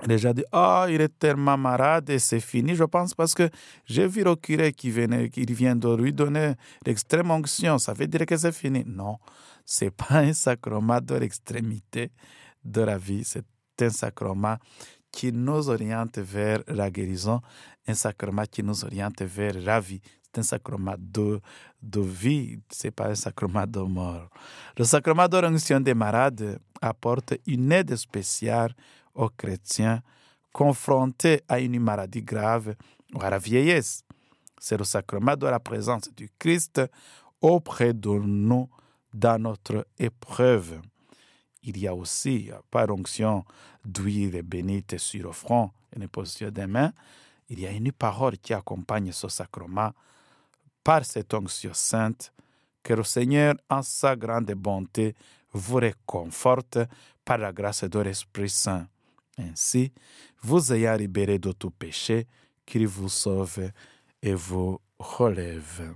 les 0.06 0.18
gens 0.18 0.34
disent 0.34 0.46
Ah, 0.52 0.86
oh, 0.86 0.92
il 0.92 1.02
est 1.02 1.18
tellement 1.20 1.58
malade 1.58 2.10
et 2.10 2.20
c'est 2.20 2.40
fini. 2.40 2.76
Je 2.76 2.84
pense 2.84 3.14
parce 3.14 3.34
que 3.34 3.50
j'ai 3.86 4.08
vu 4.08 4.24
le 4.24 4.36
curé 4.36 4.74
qui, 4.74 4.92
venait, 4.92 5.30
qui 5.30 5.46
vient 5.46 5.76
de 5.76 5.96
lui 5.96 6.14
donner 6.14 6.54
l'extrême 6.86 7.32
onction. 7.32 7.78
Ça 7.78 7.94
veut 7.94 8.08
dire 8.08 8.26
que 8.26 8.38
c'est 8.38 8.52
fini. 8.52 8.84
Non, 8.86 9.18
ce 9.66 9.86
n'est 9.86 9.92
pas 9.92 10.20
un 10.20 10.34
sacrement 10.34 11.00
de 11.02 11.16
l'extrémité 11.16 12.12
de 12.64 12.82
la 12.82 12.98
vie. 12.98 13.24
C'est 13.24 13.46
un 13.82 13.90
sacrement 13.90 14.58
qui 15.12 15.32
nous 15.32 15.70
oriente 15.70 16.18
vers 16.20 16.62
la 16.68 16.90
guérison, 16.90 17.42
un 17.88 17.94
sacrement 17.94 18.44
qui 18.50 18.64
nous 18.64 18.84
oriente 18.84 19.22
vers 19.22 19.54
la 19.60 19.80
vie. 19.80 20.02
C'est 20.24 20.40
un 20.40 20.44
sacrement 20.44 20.96
de, 20.98 21.40
de 21.82 22.02
vie, 22.02 22.60
ce 22.72 22.88
n'est 22.88 22.92
pas 22.92 23.08
un 23.10 23.16
sacrement 23.16 23.66
de 23.66 23.80
mort. 23.80 24.30
Le 24.78 24.84
sacrement 24.84 25.28
de 25.28 25.38
l'onction 25.38 25.80
des 25.80 25.94
malades 25.94 26.60
apporte 26.82 27.36
une 27.48 27.72
aide 27.72 27.96
spéciale 27.96 28.74
aux 29.16 29.30
chrétiens 29.30 30.02
confrontés 30.52 31.42
à 31.48 31.60
une 31.60 31.80
maladie 31.80 32.22
grave 32.22 32.76
ou 33.14 33.22
à 33.22 33.30
la 33.30 33.40
vieillesse. 33.40 34.04
C'est 34.60 34.78
le 34.78 34.84
sacrement 34.84 35.36
de 35.36 35.48
la 35.48 35.60
présence 35.60 36.10
du 36.16 36.30
Christ 36.38 36.82
auprès 37.42 37.94
de 37.94 38.10
nous 38.10 38.70
dans 39.14 39.40
notre 39.42 39.88
épreuve. 39.98 40.82
Il 41.68 41.78
y 41.78 41.86
a 41.86 41.94
aussi, 41.94 42.50
par 42.72 42.90
onction 42.90 43.44
d'huile 43.84 44.42
bénite 44.42 44.98
sur 44.98 45.28
le 45.28 45.34
front 45.34 45.70
et 45.94 46.00
l'imposition 46.00 46.50
des 46.50 46.66
mains, 46.66 46.94
il 47.50 47.60
y 47.60 47.68
a 47.68 47.72
une 47.72 47.92
parole 47.92 48.38
qui 48.38 48.54
accompagne 48.54 49.12
ce 49.12 49.28
sacrement 49.28 49.92
par 50.82 51.04
cette 51.04 51.34
onction 51.34 51.74
sainte. 51.74 52.32
Que 52.82 52.94
le 52.94 53.04
Seigneur, 53.04 53.56
en 53.70 53.82
sa 53.82 54.16
grande 54.16 54.50
bonté, 54.54 55.14
vous 55.52 55.76
réconforte 55.76 56.80
par 57.26 57.38
la 57.38 57.52
grâce 57.52 57.84
de 57.84 58.00
l'Esprit 58.00 58.50
Saint. 58.50 58.88
Ainsi, 59.38 59.92
vous 60.42 60.72
ayant 60.72 60.96
libéré 60.96 61.38
de 61.38 61.52
tout 61.52 61.72
péché, 61.72 62.28
qu'il 62.66 62.88
vous 62.88 63.10
sauve 63.10 63.72
et 64.22 64.34
vous 64.34 64.80
relève. 65.00 65.94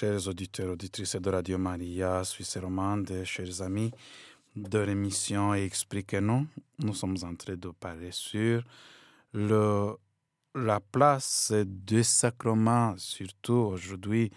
Chers 0.00 0.28
auditeurs, 0.28 0.70
auditrices 0.70 1.16
de 1.16 1.28
Radio 1.30 1.58
Maria, 1.58 2.24
Suisse 2.24 2.56
romande, 2.56 3.22
chers 3.24 3.60
amis 3.60 3.90
de 4.56 4.78
l'émission 4.78 5.52
Expliquez-nous, 5.52 6.46
nous 6.78 6.94
sommes 6.94 7.18
en 7.22 7.34
train 7.34 7.54
de 7.56 7.68
parler 7.68 8.08
sur 8.10 8.62
le, 9.34 9.94
la 10.54 10.80
place 10.80 11.52
des 11.66 12.02
sacrements, 12.02 12.94
surtout 12.96 13.72
aujourd'hui, 13.74 14.30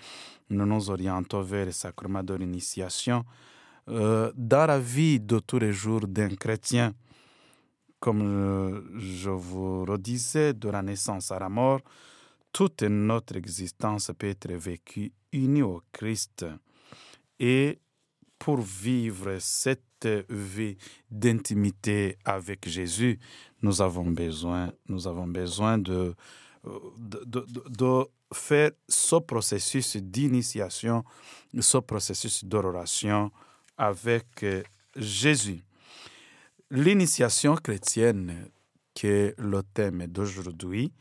nous 0.50 0.66
nous 0.66 0.90
orientons 0.90 1.42
vers 1.44 1.66
les 1.68 1.72
sacrements 1.72 2.24
de 2.24 2.34
l'initiation 2.34 3.24
euh, 3.88 4.34
dans 4.36 4.66
la 4.66 4.80
vie 4.80 5.22
de 5.22 5.40
tous 5.40 5.60
les 5.60 5.72
jours 5.72 6.06
d'un 6.10 6.36
chrétien. 6.36 6.94
Comme 8.02 9.00
je 9.00 9.30
vous 9.30 9.86
redisais, 9.86 10.54
de 10.54 10.68
la 10.68 10.82
naissance 10.82 11.32
à 11.32 11.40
la 11.40 11.48
mort, 11.48 11.80
toute 12.54 12.84
notre 12.84 13.36
existence 13.36 14.12
peut 14.18 14.30
être 14.30 14.54
vécue 14.54 15.12
unie 15.34 15.64
au 15.64 15.82
Christ. 15.92 16.46
Et 17.40 17.80
pour 18.38 18.62
vivre 18.62 19.38
cette 19.40 20.08
vie 20.30 20.78
d'intimité 21.10 22.18
avec 22.24 22.70
Jésus, 22.70 23.20
nous 23.62 23.82
avons 23.82 24.06
besoin, 24.06 24.72
nous 24.88 25.08
avons 25.08 25.28
besoin 25.28 25.78
de, 25.80 26.14
faire 28.34 28.72
ce 28.88 29.16
processus 29.18 29.98
d'initiation, 29.98 31.04
ce 31.60 31.78
processus 31.80 32.46
d'adoration 32.46 33.32
avec 33.78 34.46
Jésus. 34.96 35.64
L'initiation 36.70 37.56
chrétienne, 37.56 38.50
qui 38.94 39.08
est 39.08 39.40
le 39.40 39.62
thème 39.64 40.08
d'aujourd'hui, 40.08 40.92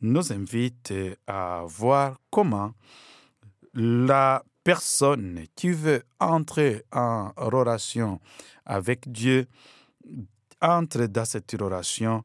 nous 0.00 0.32
invite 0.32 0.92
à 1.26 1.64
voir 1.66 2.18
comment 2.30 2.72
la 3.74 4.42
personne 4.64 5.44
qui 5.54 5.70
veut 5.70 6.02
entrer 6.18 6.82
en 6.92 7.32
relation 7.36 8.20
avec 8.64 9.10
Dieu 9.10 9.46
entre 10.60 11.06
dans 11.06 11.24
cette 11.24 11.52
relation 11.52 12.24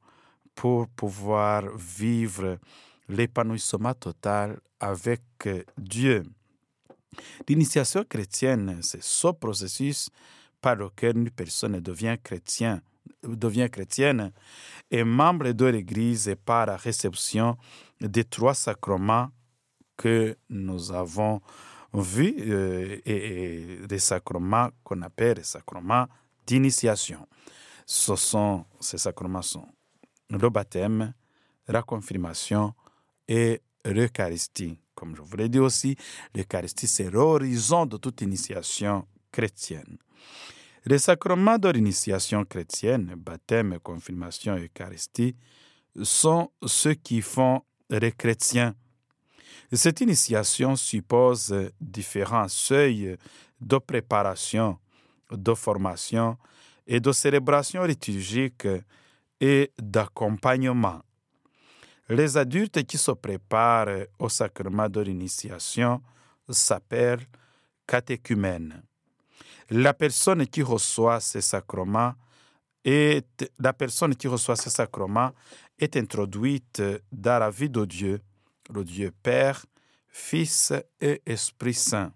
pour 0.54 0.88
pouvoir 0.90 1.64
vivre 1.78 2.58
l'épanouissement 3.08 3.94
total 3.94 4.60
avec 4.80 5.22
Dieu. 5.78 6.24
L'initiation 7.48 8.04
chrétienne, 8.04 8.80
c'est 8.82 9.04
ce 9.04 9.28
processus 9.28 10.10
par 10.60 10.76
lequel 10.76 11.18
une 11.18 11.30
personne 11.30 11.80
devient 11.80 12.18
chrétien, 12.22 12.82
devient 13.24 13.70
chrétienne 13.72 14.32
et 14.92 15.04
membre 15.04 15.52
de 15.52 15.66
l'Église 15.66 16.36
par 16.46 16.66
la 16.68 16.78
réception 16.78 17.58
des 18.02 18.24
trois 18.24 18.54
sacrements 18.54 19.30
que 19.98 20.38
nous 20.50 20.92
avons 20.92 21.42
vus 21.94 22.36
euh, 22.40 23.00
et, 23.06 23.88
des 23.88 24.00
sacrements 24.00 24.70
qu'on 24.84 25.02
appelle 25.02 25.38
les 25.38 25.44
sacrements 25.44 26.08
d'initiation. 26.46 27.28
Ce 27.86 28.16
sont, 28.16 28.66
ces 28.80 28.98
sacrements 28.98 29.42
sont 29.42 29.68
le 30.30 30.50
baptême, 30.50 31.14
la 31.68 31.84
confirmation 31.84 32.74
et 33.28 33.62
l'Eucharistie. 33.86 34.80
Comme 34.96 35.16
je 35.16 35.22
vous 35.22 35.36
l'ai 35.36 35.50
dit 35.50 35.60
aussi, 35.60 35.96
l'Eucharistie, 36.34 36.88
c'est 36.88 37.10
l'horizon 37.10 37.86
de 37.86 37.98
toute 37.98 38.22
initiation 38.22 39.08
chrétienne. 39.32 39.98
Les 40.88 41.00
sacrements 41.00 41.58
de 41.58 41.68
l'initiation 41.70 42.46
chrétienne, 42.46 43.16
baptême, 43.18 43.80
confirmation 43.80 44.56
Eucharistie, 44.56 45.36
sont 46.04 46.52
ceux 46.64 46.94
qui 46.94 47.24
font 47.24 47.64
les 47.90 48.12
chrétiens. 48.12 48.76
Cette 49.74 50.02
initiation 50.02 50.76
suppose 50.76 51.72
différents 51.82 52.48
seuils 52.48 53.18
de 53.60 53.78
préparation, 53.80 54.78
de 55.32 55.56
formation 55.56 56.38
et 56.86 57.00
de 57.00 57.12
célébration 57.12 57.84
liturgique 57.84 58.68
et 59.42 59.72
d'accompagnement. 59.82 61.02
Les 62.10 62.38
adultes 62.38 62.84
qui 62.84 63.00
se 63.00 63.10
préparent 63.10 64.06
au 64.20 64.30
sacrement 64.30 64.88
de 64.88 65.02
l'initiation 65.02 66.04
s'appellent 66.48 67.26
catéchumènes 67.88 68.84
la 69.70 69.94
personne 69.94 70.46
qui 70.48 70.62
reçoit 70.62 71.20
ces 71.20 71.42
sacrements 71.42 72.14
est, 72.84 73.52
la 73.60 73.74
personne 73.74 74.16
qui 74.16 74.28
reçoit 74.28 74.56
ces 74.56 74.70
sacrements 74.70 75.32
est 75.80 75.98
introduite 75.98 76.82
dans 77.12 77.40
la 77.40 77.50
vie 77.50 77.70
de 77.70 77.86
Dieu, 77.86 78.22
le 78.74 78.84
Dieu 78.84 79.12
Père, 79.24 79.66
Fils 80.08 80.72
et 81.02 81.22
Esprit 81.26 81.74
Saint. 81.74 82.14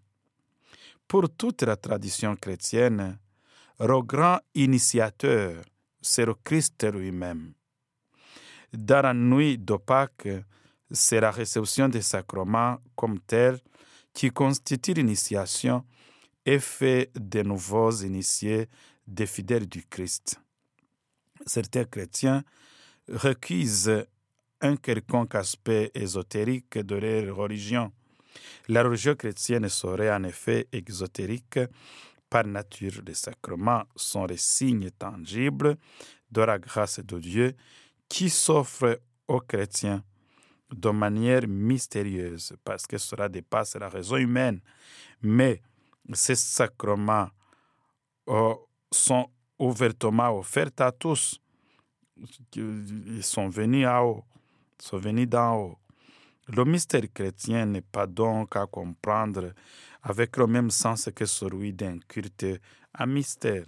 Pour 1.07 1.29
toute 1.29 1.63
la 1.63 1.75
tradition 1.75 2.35
chrétienne, 2.35 3.17
le 3.79 4.01
grand 4.01 4.39
initiateur, 4.53 5.63
c'est 6.01 6.25
le 6.25 6.35
Christ 6.35 6.83
lui-même. 6.93 7.53
Dans 8.71 9.01
la 9.01 9.13
nuit 9.13 9.57
de 9.57 9.75
c'est 10.91 11.19
la 11.19 11.31
réception 11.31 11.89
des 11.89 12.01
sacrements 12.01 12.77
comme 12.95 13.19
tels 13.19 13.59
qui 14.13 14.29
constitue 14.29 14.93
l'initiation 14.93 15.83
et 16.49 16.57
fait 16.57 17.12
de 17.13 17.43
nouveaux 17.43 17.91
initiés 17.91 18.69
des 19.05 19.27
fidèles 19.27 19.67
du 19.67 19.83
Christ. 19.85 20.41
Certains 21.45 21.85
chrétiens 21.85 22.43
requisent 23.07 24.07
un 24.59 24.75
quelconque 24.75 25.35
aspect 25.35 25.91
ésotérique 25.93 26.79
de 26.79 26.95
leur 26.95 27.35
religion. 27.35 27.91
La 28.67 28.81
religion 28.81 29.13
chrétienne 29.13 29.69
serait 29.69 30.12
en 30.12 30.23
effet 30.23 30.67
exotérique 30.71 31.59
par 32.31 32.47
nature. 32.47 33.03
Les 33.05 33.13
sacrements 33.13 33.83
sont 33.95 34.25
les 34.25 34.38
signes 34.38 34.89
tangibles 34.89 35.77
de 36.31 36.41
la 36.41 36.57
grâce 36.57 36.99
de 36.99 37.19
Dieu 37.19 37.53
qui 38.07 38.27
s'offre 38.31 38.99
aux 39.27 39.41
chrétiens 39.41 40.03
de 40.75 40.89
manière 40.89 41.47
mystérieuse, 41.47 42.53
parce 42.63 42.88
que 42.88 42.97
cela 42.97 43.29
dépasse 43.29 43.75
la 43.75 43.89
raison 43.89 44.17
humaine. 44.17 44.62
Mais 45.21 45.62
ces 46.13 46.36
sacrements 46.36 47.30
euh, 48.28 48.54
sont 48.91 49.30
ouvertement 49.58 50.38
offerts 50.38 50.72
à 50.80 50.91
tous. 50.91 51.39
Ils 52.56 53.24
sont 53.24 53.50
venus 53.50 53.86
à 53.86 54.04
haut, 54.04 54.24
sont 54.80 54.98
venus 54.98 55.28
d'en 55.28 55.56
haut. 55.56 55.78
Le 56.48 56.65
mystère 56.65 57.04
chrétien 57.13 57.65
n'est 57.65 57.82
pas 57.82 58.08
donc 58.08 58.56
à 58.56 58.65
comprendre 58.65 59.54
avec 60.02 60.38
le 60.38 60.48
même 60.48 60.72
sens 60.72 61.10
que 61.15 61.26
celui 61.26 61.74
d'un 61.74 62.00
culte 62.08 62.45
à 62.93 63.06
mystère. 63.06 63.65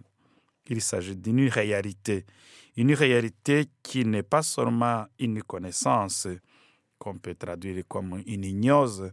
Il 0.67 0.81
s'agit 0.81 1.15
d'une 1.15 1.47
réalité, 1.47 2.25
une 2.75 2.93
réalité 2.93 3.67
qui 3.83 4.05
n'est 4.05 4.23
pas 4.23 4.41
seulement 4.41 5.05
une 5.19 5.43
connaissance, 5.43 6.27
qu'on 6.97 7.17
peut 7.17 7.35
traduire 7.35 7.83
comme 7.87 8.21
une 8.25 8.45
ignose, 8.45 9.11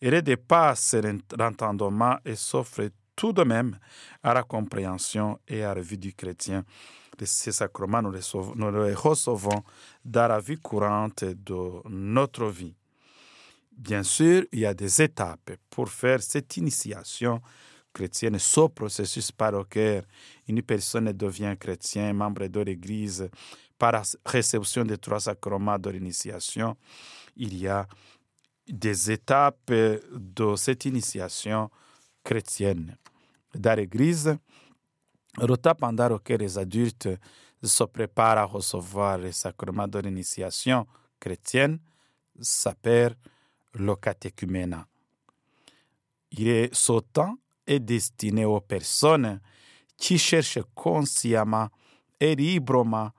elle 0.00 0.22
dépasse 0.22 0.96
l'entendement 1.36 2.16
et 2.24 2.36
s'offre 2.36 2.88
tout 3.14 3.32
de 3.32 3.42
même 3.42 3.78
à 4.22 4.32
la 4.32 4.42
compréhension 4.42 5.38
et 5.46 5.62
à 5.62 5.74
la 5.74 5.80
vie 5.82 5.98
du 5.98 6.14
chrétien. 6.14 6.64
Ces 7.22 7.52
sacrements, 7.52 8.00
nous 8.00 8.12
les, 8.12 8.94
recevons 8.94 9.62
dans 10.04 10.26
la 10.28 10.40
vie 10.40 10.56
courante 10.56 11.24
de 11.24 11.86
notre 11.90 12.46
vie. 12.46 12.74
Bien 13.76 14.02
sûr, 14.02 14.44
il 14.52 14.60
y 14.60 14.66
a 14.66 14.72
des 14.72 15.02
étapes 15.02 15.52
pour 15.68 15.90
faire 15.90 16.22
cette 16.22 16.56
initiation 16.56 17.42
chrétienne, 17.92 18.38
ce 18.38 18.68
processus 18.68 19.32
par 19.32 19.52
lequel 19.52 20.04
une 20.48 20.62
personne 20.62 21.12
devient 21.12 21.56
chrétien, 21.58 22.12
membre 22.14 22.46
de 22.46 22.60
l'Église, 22.60 23.28
par 23.78 23.92
la 23.92 24.02
réception 24.24 24.84
des 24.84 24.98
trois 24.98 25.20
sacrements 25.20 25.78
de 25.78 25.90
l'initiation. 25.90 26.76
Il 27.36 27.56
y 27.56 27.68
a 27.68 27.86
des 28.70 29.10
étapes 29.10 29.70
de 29.70 30.56
cette 30.56 30.84
initiation 30.84 31.70
chrétienne. 32.22 32.96
Dans 33.54 33.76
l'Église, 33.76 34.36
l'étape 35.38 35.80
pendant 35.80 36.08
laquelle 36.08 36.40
les 36.40 36.58
adultes 36.58 37.08
se 37.62 37.84
préparent 37.84 38.38
à 38.38 38.44
recevoir 38.44 39.18
les 39.18 39.32
sacrements 39.32 39.88
de 39.88 39.98
l'initiation 39.98 40.86
chrétienne 41.18 41.78
s'appelle 42.40 43.14
le 43.74 43.94
catéchuménat. 43.96 44.86
Il 46.32 46.48
est 46.48 46.74
ce 46.74 47.00
temps 47.00 47.36
est 47.66 47.80
destiné 47.80 48.44
aux 48.44 48.60
personnes 48.60 49.40
qui 49.96 50.16
cherchent 50.16 50.62
consciemment 50.74 51.68
et 52.18 52.34
librement 52.34 53.10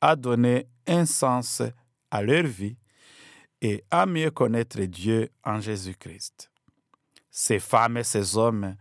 à 0.00 0.14
donner 0.14 0.66
un 0.86 1.04
sens 1.04 1.62
à 2.10 2.22
leur 2.22 2.44
vie 2.44 2.76
et 3.60 3.84
à 3.90 4.06
mieux 4.06 4.30
connaître 4.30 4.80
Dieu 4.82 5.30
en 5.44 5.60
Jésus-Christ. 5.60 6.50
Ces 7.30 7.58
femmes 7.58 7.98
et 7.98 8.04
ces 8.04 8.36
hommes 8.36 8.76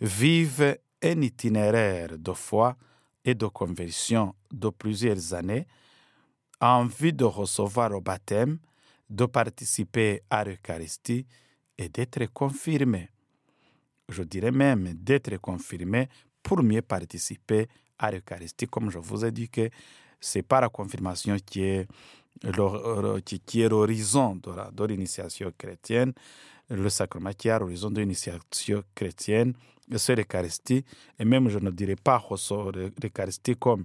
vivent 0.00 0.78
un 1.02 1.20
itinéraire 1.20 2.18
de 2.18 2.32
foi 2.32 2.76
et 3.24 3.34
de 3.34 3.46
conversion 3.46 4.34
de 4.50 4.68
plusieurs 4.68 5.34
années 5.34 5.66
en 6.60 6.86
vue 6.86 7.12
de 7.12 7.24
recevoir 7.24 7.90
le 7.90 8.00
baptême, 8.00 8.58
de 9.10 9.26
participer 9.26 10.22
à 10.30 10.44
l'Eucharistie 10.44 11.26
et 11.76 11.88
d'être 11.88 12.24
confirmés. 12.32 13.08
je 14.08 14.22
dirais 14.22 14.52
même 14.52 14.92
d'être 14.94 15.36
confirmé 15.38 16.08
pour 16.42 16.62
mieux 16.62 16.82
participer 16.82 17.68
à 17.98 18.10
l'Eucharistie. 18.10 18.66
Comme 18.66 18.90
je 18.90 18.98
vous 18.98 19.24
ai 19.24 19.32
dit 19.32 19.48
que 19.48 19.70
c'est 20.20 20.42
pas 20.42 20.60
la 20.60 20.68
confirmation 20.68 21.36
qui 21.44 21.62
est 21.62 21.88
l'horizon 22.44 24.40
de 24.72 24.84
l'initiation 24.84 25.52
chrétienne, 25.56 26.12
le 26.70 26.88
sacrement 26.88 27.32
qui 27.32 27.48
est 27.48 27.58
l'horizon 27.58 27.90
de 27.90 28.00
l'initiation 28.00 28.82
chrétienne, 28.94 29.54
c'est 29.96 30.16
l'Eucharistie. 30.16 30.84
Et 31.18 31.24
même, 31.24 31.48
je 31.48 31.58
ne 31.58 31.70
dirais 31.70 31.96
pas 31.96 32.22
l'Eucharistie 33.02 33.56
comme, 33.56 33.84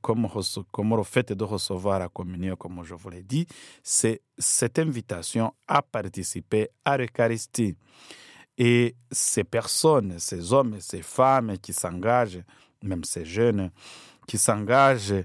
comme, 0.00 0.28
comme 0.70 0.96
le 0.96 1.02
fait 1.02 1.32
de 1.32 1.44
recevoir 1.44 1.98
la 1.98 2.08
communion, 2.08 2.56
comme 2.56 2.82
je 2.84 2.94
vous 2.94 3.10
l'ai 3.10 3.22
dit, 3.22 3.46
c'est 3.82 4.22
cette 4.38 4.78
invitation 4.78 5.52
à 5.66 5.82
participer 5.82 6.68
à 6.84 6.96
l'Eucharistie. 6.96 7.76
Et 8.56 8.96
ces 9.10 9.44
personnes, 9.44 10.18
ces 10.18 10.52
hommes 10.52 10.80
ces 10.80 11.02
femmes 11.02 11.58
qui 11.58 11.72
s'engagent, 11.72 12.42
même 12.82 13.04
ces 13.04 13.24
jeunes, 13.24 13.70
qui 14.26 14.36
s'engagent 14.36 15.24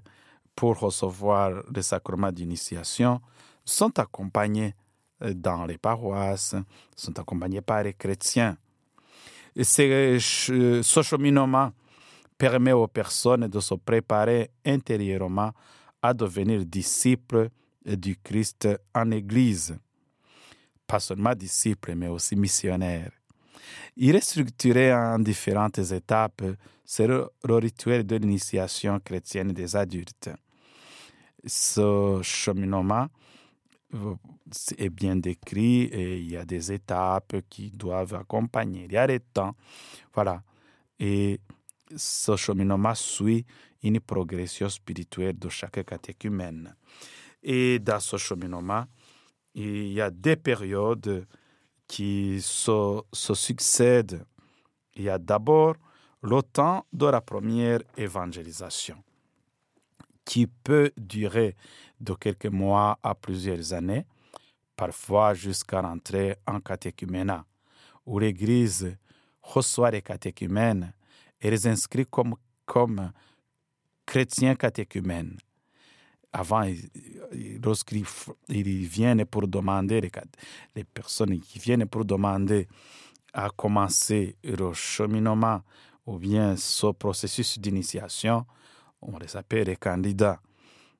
pour 0.56 0.80
recevoir 0.80 1.52
le 1.74 1.82
sacrement 1.82 2.32
d'initiation, 2.32 3.22
sont 3.66 3.98
accompagnés 4.00 4.76
euh, 5.22 5.34
dans 5.34 5.66
les 5.66 5.78
paroisses, 5.78 6.56
sont 6.96 7.18
accompagnés 7.20 7.62
par 7.62 7.84
les 7.84 7.94
chrétiens. 7.94 8.58
Et 9.56 9.63
ce 9.63 11.02
cheminement 11.04 11.72
permet 12.38 12.72
aux 12.72 12.88
personnes 12.88 13.48
de 13.48 13.60
se 13.60 13.76
préparer 13.76 14.50
intérieurement 14.66 15.52
à 16.02 16.13
devenir 16.13 16.66
disciples 16.66 17.50
du 17.86 18.18
Christ 18.18 18.68
en 18.94 19.12
Église. 19.12 19.78
Pas 20.88 21.00
seulement 21.00 21.36
disciples, 21.36 21.96
mais 21.96 22.08
aussi 22.08 22.36
missionnaires. 22.36 23.12
Il 23.96 24.16
est 24.16 24.24
structuré 24.24 24.94
en 24.94 25.20
différentes 25.20 25.80
étapes. 25.80 26.44
C'est 26.84 27.08
le, 27.08 27.30
rituel 27.44 28.06
de 28.06 28.16
l'initiation 28.16 29.00
chrétienne 29.00 29.54
des 29.54 29.76
adultes. 29.76 30.30
Ce 31.46 32.20
cheminement 32.24 33.08
est 34.78 34.90
bien 34.90 35.16
décrit 35.16 35.84
et 35.84 36.18
il 36.18 36.32
y 36.32 36.38
a 36.38 36.46
des 36.46 36.72
étapes 36.72 37.36
qui 37.50 37.72
doivent 37.72 38.16
accompagner. 38.16 38.86
Il 38.86 38.92
y 38.94 38.98
a 38.98 39.08
des 39.08 39.20
temps. 39.20 39.56
Voilà. 40.14 40.42
Et 41.00 41.40
ce 41.96 42.36
cheminement 42.36 42.96
suit 42.96 43.46
une 43.84 44.00
progression 44.00 44.70
spirituelle 44.70 45.38
de 45.38 45.50
chaque 45.50 45.84
catéchumène. 45.86 46.76
Et 47.44 47.80
dans 47.80 48.00
ce 48.00 48.18
cheminement, 48.18 48.86
il 49.54 49.92
y 49.92 50.02
a 50.02 50.10
des 50.10 50.36
périodes 50.36 51.28
qui 51.88 52.40
se, 52.42 53.02
succèdent. 53.12 54.26
Il 54.96 55.04
y 55.04 55.10
a 55.10 55.18
d'abord 55.18 55.76
le 56.22 56.42
temps 56.42 56.86
de 56.94 57.06
la 57.06 57.22
première 57.22 57.82
évangélisation, 57.98 58.96
qui 60.26 60.48
peut 60.48 60.92
durer 60.98 61.56
de 62.00 62.14
quelques 62.14 62.48
mois 62.48 62.98
à 63.04 63.16
plusieurs 63.16 63.74
années, 63.74 64.06
parfois 64.76 65.34
jusqu'à 65.34 65.82
l'entrée 65.82 66.36
en 66.48 66.60
catéchuménat, 66.60 67.46
où 68.06 68.20
l'Église 68.20 68.96
reçoit 69.42 69.92
les 69.92 70.02
catéchumènes 70.02 70.94
et 71.42 71.52
les 71.52 71.68
inscrit 71.68 72.06
comme, 72.06 72.36
comme 72.66 73.12
chrétiens 74.06 74.56
catéchumènes. 74.56 75.38
Avant, 76.32 76.66
lorsqu'ils 77.62 78.06
viennent 78.50 79.26
pour 79.26 79.48
demander, 79.48 80.02
les, 80.76 80.84
personnes 80.84 81.40
qui 81.40 81.60
viennent 81.60 81.86
pour 81.86 82.06
demander 82.06 82.68
à 83.34 83.50
commencer 83.50 84.36
le 84.44 84.74
cheminement 84.74 85.62
ou 86.08 86.18
bien 86.18 86.56
ce 86.58 86.88
processus 86.88 87.60
d'initiation, 87.60 88.46
on 89.08 89.18
les 89.18 89.36
appelle 89.36 89.68
les 89.68 89.76
candidats. 89.76 90.39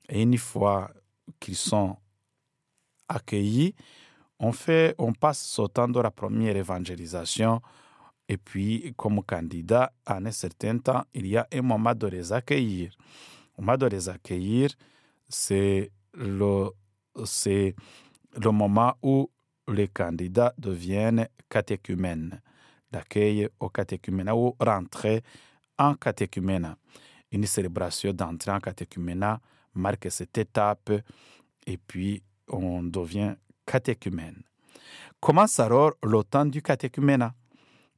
Et 0.10 0.22
une 0.22 0.38
fois 0.38 0.92
qu'ils 1.40 1.56
sont 1.56 1.98
accueillis, 3.08 3.76
on, 4.40 4.52
fait, 4.52 4.96
on 4.98 5.14
passe 5.14 5.46
ce 5.46 5.62
temps 5.68 5.88
de 5.88 6.00
la 6.00 6.12
première 6.12 6.56
évangélisation 6.56 7.62
et 8.28 8.38
puis 8.38 8.94
comme 8.98 9.22
candidat, 9.24 9.92
en 10.08 10.26
un 10.26 10.32
certain 10.32 10.78
temps, 10.78 11.04
il 11.14 11.28
y 11.28 11.38
a 11.38 11.48
un 11.52 11.62
moment 11.62 11.94
de 11.94 12.08
les 12.08 12.32
accueillir. 12.32 12.92
Au 13.58 13.62
moment 13.62 13.78
de 13.78 13.88
les 13.88 14.10
accueillir, 14.10 14.70
c'est 15.28 15.92
le, 16.14 16.70
c'est 17.26 17.76
le 18.36 18.52
moment 18.52 18.94
où 19.02 19.30
les 19.68 19.88
candidats 19.88 20.54
deviennent 20.58 21.28
catéchumènes, 21.50 22.42
l'accueil 22.92 23.50
au 23.60 23.70
catéchuménat 23.70 24.36
ou 24.36 24.56
rentrer 24.60 25.22
en 25.78 25.96
catéchuménat. 25.96 26.78
Une 27.34 27.48
célébration 27.48 28.14
d'entrée 28.14 28.52
en 28.52 28.60
catéchuménat 28.60 29.42
marque 29.74 30.10
cette 30.12 30.38
étape 30.38 30.92
et 31.66 31.78
puis 31.78 32.22
on 32.48 32.84
devient 32.84 33.36
catéchumène. 33.66 34.44
Commence 35.20 35.60
alors 35.60 35.94
le 36.04 36.24
temps 36.24 36.46
du 36.46 36.62
catéchuménat, 36.62 37.34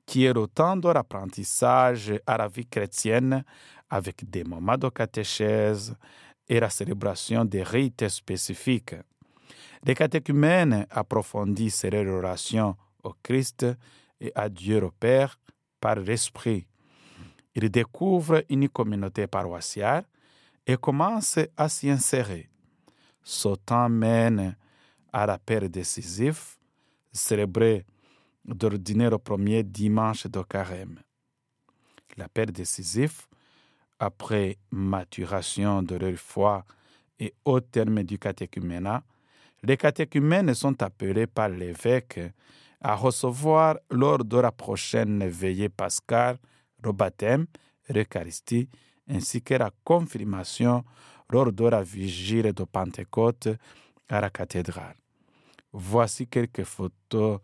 qui 0.06 0.24
est 0.24 0.34
le 0.34 0.48
temps 0.48 0.78
de 0.78 0.88
l'apprentissage 0.88 2.14
à 2.26 2.38
la 2.38 2.48
vie 2.48 2.66
chrétienne 2.66 3.44
avec 3.90 4.30
des 4.30 4.44
moments 4.44 4.78
de 4.78 4.90
catéchèse, 4.90 5.96
et 6.48 6.60
la 6.60 6.70
célébration 6.70 7.44
des 7.44 7.64
rites 7.64 8.08
spécifiques? 8.08 8.96
Les 9.84 9.96
catéchumènes 9.96 10.86
approfondissent 10.92 11.86
leur 11.86 12.18
relation 12.18 12.78
au 13.04 13.14
Christ 13.22 13.66
et 14.22 14.32
à 14.34 14.48
Dieu 14.48 14.80
le 14.80 14.92
Père 14.92 15.38
par 15.82 15.96
l'Esprit. 15.96 16.68
Ils 17.56 17.70
découvrent 17.70 18.44
une 18.50 18.68
communauté 18.70 19.28
paroissiale 19.28 20.04
et 20.68 20.76
commencent 20.78 21.40
à 21.56 21.70
s'y 21.70 21.90
insérer. 21.90 22.50
Ce 23.24 23.50
temps 23.56 23.90
mène 23.90 24.56
à 25.12 25.26
la 25.26 25.38
paire 25.38 25.70
décisif, 25.70 26.60
célébrée 27.12 27.86
d'ordinaire 28.44 29.14
au 29.14 29.20
premier 29.20 29.64
dimanche 29.64 30.28
de 30.28 30.42
carême. 30.42 31.00
La 32.18 32.28
paire 32.28 32.48
décisif 32.48 33.28
après 34.00 34.58
maturation 34.72 35.82
de 35.82 35.96
leur 35.96 36.18
foi 36.18 36.66
et 37.20 37.34
au 37.46 37.62
terme 37.62 38.04
du 38.04 38.20
catéchuménat, 38.20 39.04
les 39.64 39.78
catéchumènes 39.78 40.54
sont 40.54 40.82
appelés 40.84 41.28
par 41.28 41.50
l'évêque 41.50 42.20
à 42.82 42.96
recevoir 42.96 43.78
lors 43.90 44.24
de 44.24 44.38
la 44.38 44.52
prochaine 44.52 45.26
veillée 45.28 45.70
pascale 45.70 46.38
le 46.86 46.92
baptême, 46.94 47.46
l'Eucharistie, 47.90 48.70
ainsi 49.10 49.42
que 49.42 49.56
la 49.56 49.72
confirmation 49.84 50.84
lors 51.30 51.52
de 51.52 51.66
la 51.66 51.84
vigile 51.84 52.54
de 52.54 52.64
Pentecôte 52.64 53.50
à 54.10 54.22
la 54.22 54.30
cathédrale. 54.30 54.96
Voici 55.74 56.28
quelques 56.28 56.64
photos, 56.64 57.40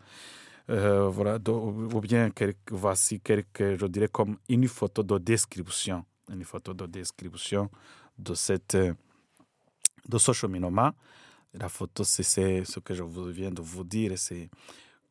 euh, 0.70 1.08
voilà, 1.10 1.38
ou 1.50 2.02
bien 2.02 2.30
quelques, 2.30 2.72
voici 2.72 3.20
quelques, 3.20 3.76
je 3.76 3.86
dirais 3.88 4.08
comme 4.08 4.38
une 4.48 4.68
photo 4.68 5.04
de 5.04 5.18
description 5.18 6.06
une 6.32 6.44
photo 6.44 6.74
de 6.74 6.86
description 6.86 7.70
de, 8.18 8.34
cette, 8.34 8.76
de 8.76 10.18
ce 10.18 10.32
cheminement. 10.32 10.92
La 11.54 11.70
photo, 11.70 12.04
c'est 12.04 12.24
ce 12.24 12.80
que 12.80 12.94
je 12.94 13.04
viens 13.04 13.52
de 13.52 13.62
vous 13.62 13.84
dire. 13.84 14.18
C'est 14.18 14.50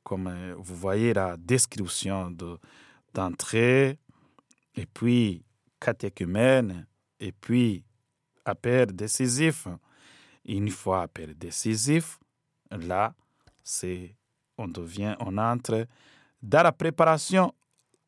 comme 0.02 0.28
euh, 0.28 0.54
vous 0.56 0.74
voyez 0.74 1.12
la 1.12 1.36
description 1.36 2.34
d'entrée, 3.12 3.98
et 4.80 4.86
puis 4.86 5.44
catéchumène, 5.78 6.86
et 7.18 7.32
puis 7.32 7.84
appel 8.46 8.86
décisif. 8.96 9.68
Une 10.46 10.70
fois 10.70 11.02
appel 11.02 11.36
décisif, 11.36 12.18
là, 12.70 13.14
c'est 13.62 14.16
on 14.56 14.68
devient, 14.68 15.16
on 15.20 15.36
entre 15.36 15.86
dans 16.42 16.62
la 16.62 16.72
préparation 16.72 17.52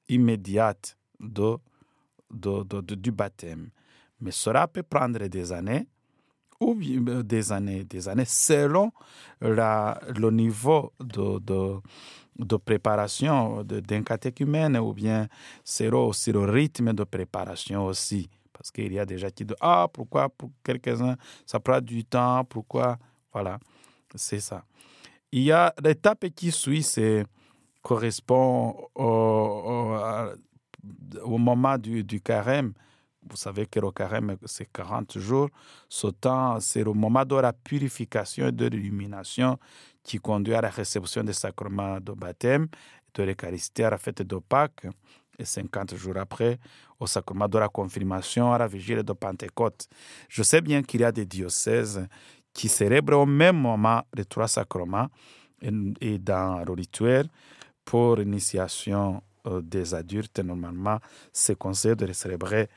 immédiate 0.09 0.97
de 1.21 1.59
du 2.31 3.13
baptême. 3.13 3.71
Mais 4.21 4.31
cela 4.31 4.67
peut 4.67 4.83
prendre 4.83 5.27
des 5.27 5.53
années 5.53 5.87
ou 6.63 6.79
euh, 7.09 7.23
des 7.23 7.53
années, 7.53 7.85
des 7.85 8.09
années 8.09 8.25
selon 8.27 8.93
la, 9.41 10.01
le 10.17 10.31
niveau 10.31 10.93
de, 11.01 11.39
de, 11.41 11.81
de 12.39 12.57
préparation 12.57 13.63
d'un 13.65 14.03
catéchumène 14.03 14.77
ou 14.79 14.93
bien 14.93 15.29
selon 15.65 16.07
aussi 16.09 16.33
le 16.33 16.41
rythme 16.41 16.93
de 16.93 17.05
préparation 17.05 17.87
aussi. 17.87 18.29
Parce 18.53 18.71
qu'il 18.71 18.93
y 18.93 18.99
a 18.99 19.07
déjà 19.07 19.31
qui 19.31 19.45
disent 19.45 19.57
Ah, 19.61 19.89
pourquoi 19.93 20.29
pour 20.29 20.51
quelques-uns 20.63 21.17
ça 21.47 21.59
prend 21.59 21.81
du 21.81 22.05
temps 22.05 22.45
Pourquoi? 22.45 22.99
Voilà, 23.33 23.59
c'est 24.15 24.41
ça. 24.41 24.65
Il 25.33 25.43
y 25.43 25.53
a 25.53 25.75
l'étape 25.83 26.27
qui 26.37 26.53
suit, 26.53 26.83
c'est 26.83 27.25
correspond 27.83 28.77
au, 28.95 29.03
au, 29.05 29.97
au 31.25 31.39
moment 31.39 31.79
du, 31.79 32.05
du, 32.05 32.21
carême, 32.21 32.73
vous 33.29 33.37
savez 33.37 33.67
que 33.67 33.81
le 33.81 33.91
carême, 33.91 34.37
c'est 34.45 34.71
40 34.73 35.19
jours. 35.19 35.49
Ce 35.89 36.07
temps, 36.09 36.59
c'est 36.61 36.85
le 36.85 36.93
moment 36.93 37.25
de 37.25 37.37
la 37.37 37.53
purification 37.53 38.49
et 38.49 38.53
de 38.53 38.67
l'illumination 38.67 39.59
qui 40.03 40.19
conduit 40.19 40.55
à 40.55 40.61
la 40.61 40.71
réception 40.71 41.23
des 41.23 41.33
sacrements 41.33 42.01
de 42.01 42.13
baptême, 42.13 42.69
de 43.15 43.23
l'Eucharistie, 43.23 43.83
à 43.85 43.91
la 43.91 43.99
fête 43.99 44.23
de 44.23 44.37
Pâques, 44.37 44.87
et 45.39 45.45
50 45.45 45.95
jours 45.97 46.17
après, 46.17 46.59
au 47.01 47.07
sacrement 47.07 47.49
de 47.49 47.59
la 47.59 47.69
confirmation, 47.69 48.53
à 48.53 48.59
la 48.59 48.67
vigile 48.67 49.03
de 49.03 49.13
Pentecôte. 49.13 49.89
Je 50.29 50.43
sais 50.43 50.61
bien 50.61 50.83
qu'il 50.83 51.01
y 51.01 51.05
a 51.05 51.13
des 51.13 51.27
diocèses 51.27 52.07
qui 52.53 52.69
célèbrent 52.69 53.17
au 53.19 53.27
même 53.27 53.57
moment 53.57 54.03
les 54.15 54.25
trois 54.25 54.49
sacrements 54.49 55.09
et, 56.01 56.19
dans 56.19 56.65
le 56.65 56.73
rituel 56.73 57.29
pour 57.85 58.17
l'initiation 58.17 59.23
euh, 59.47 59.61
des 59.63 59.95
adultes, 59.95 60.39
normalement, 60.41 60.99
c'est 61.33 61.57
conseillé 61.57 61.97
de 61.97 62.07
les 62.07 62.15
célébrer 62.15 62.69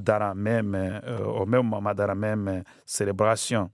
dans 0.00 0.18
la 0.18 0.34
même, 0.34 0.74
euh, 0.74 1.24
au 1.24 1.46
même 1.46 1.66
moment, 1.66 1.94
dans 1.94 2.06
la 2.06 2.14
même 2.14 2.62
célébration. 2.84 3.70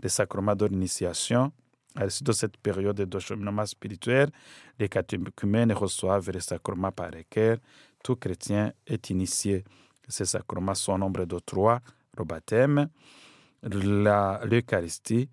Les 0.00 0.08
sacrements 0.08 0.54
de 0.54 0.66
l'initiation, 0.66 1.52
à 1.94 2.04
l'issue 2.04 2.24
de 2.24 2.32
cette 2.32 2.56
période 2.58 2.96
de 2.96 3.18
cheminement 3.18 3.64
spirituel, 3.64 4.30
les 4.78 4.88
catéchumènes 4.88 5.72
reçoivent 5.72 6.30
les 6.30 6.40
sacrements 6.40 6.92
par 6.92 7.10
lesquels 7.10 7.58
tout 8.02 8.16
chrétien 8.16 8.72
est 8.86 9.10
initié. 9.10 9.64
Ces 10.08 10.26
sacrements 10.26 10.74
sont 10.74 10.92
au 10.92 10.98
nombre 10.98 11.24
de 11.24 11.38
trois 11.38 11.80
le 12.16 12.24
baptême, 12.24 12.88
l'Eucharistie 13.62 15.28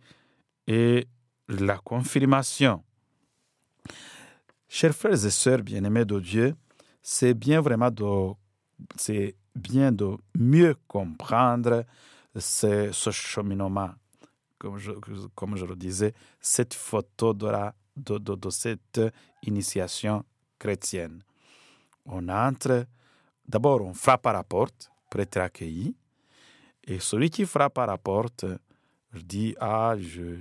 et 0.67 1.07
la 1.47 1.77
confirmation. 1.77 2.83
Chers 4.67 4.93
frères 4.93 5.25
et 5.25 5.29
sœurs 5.29 5.61
bien-aimés 5.61 6.05
de 6.05 6.19
Dieu, 6.19 6.55
c'est 7.01 7.33
bien 7.33 7.61
vraiment 7.61 7.91
de, 7.91 8.33
c'est 8.95 9.35
bien 9.55 9.91
de 9.91 10.17
mieux 10.35 10.75
comprendre 10.87 11.85
ce, 12.35 12.91
ce 12.91 13.11
cheminement 13.11 13.91
comme 14.63 14.77
je, 14.77 14.91
comme 15.35 15.57
je 15.57 15.65
le 15.65 15.75
disais, 15.75 16.13
cette 16.39 16.73
photo 16.73 17.33
de, 17.33 17.51
de, 17.97 18.17
de, 18.17 18.49
cette 18.49 19.01
initiation 19.41 20.23
chrétienne. 20.57 21.21
On 22.05 22.29
entre, 22.29 22.85
d'abord 23.45 23.81
on 23.81 23.93
frappe 23.93 24.25
à 24.25 24.31
la 24.31 24.43
porte 24.43 24.89
pour 25.09 25.19
être 25.19 25.37
accueilli, 25.37 25.97
et 26.85 26.99
celui 26.99 27.29
qui 27.29 27.45
frappe 27.45 27.77
à 27.77 27.85
la 27.85 27.97
porte 27.97 28.45
dit, 29.13 29.53
ah, 29.59 29.95
je, 29.99 30.37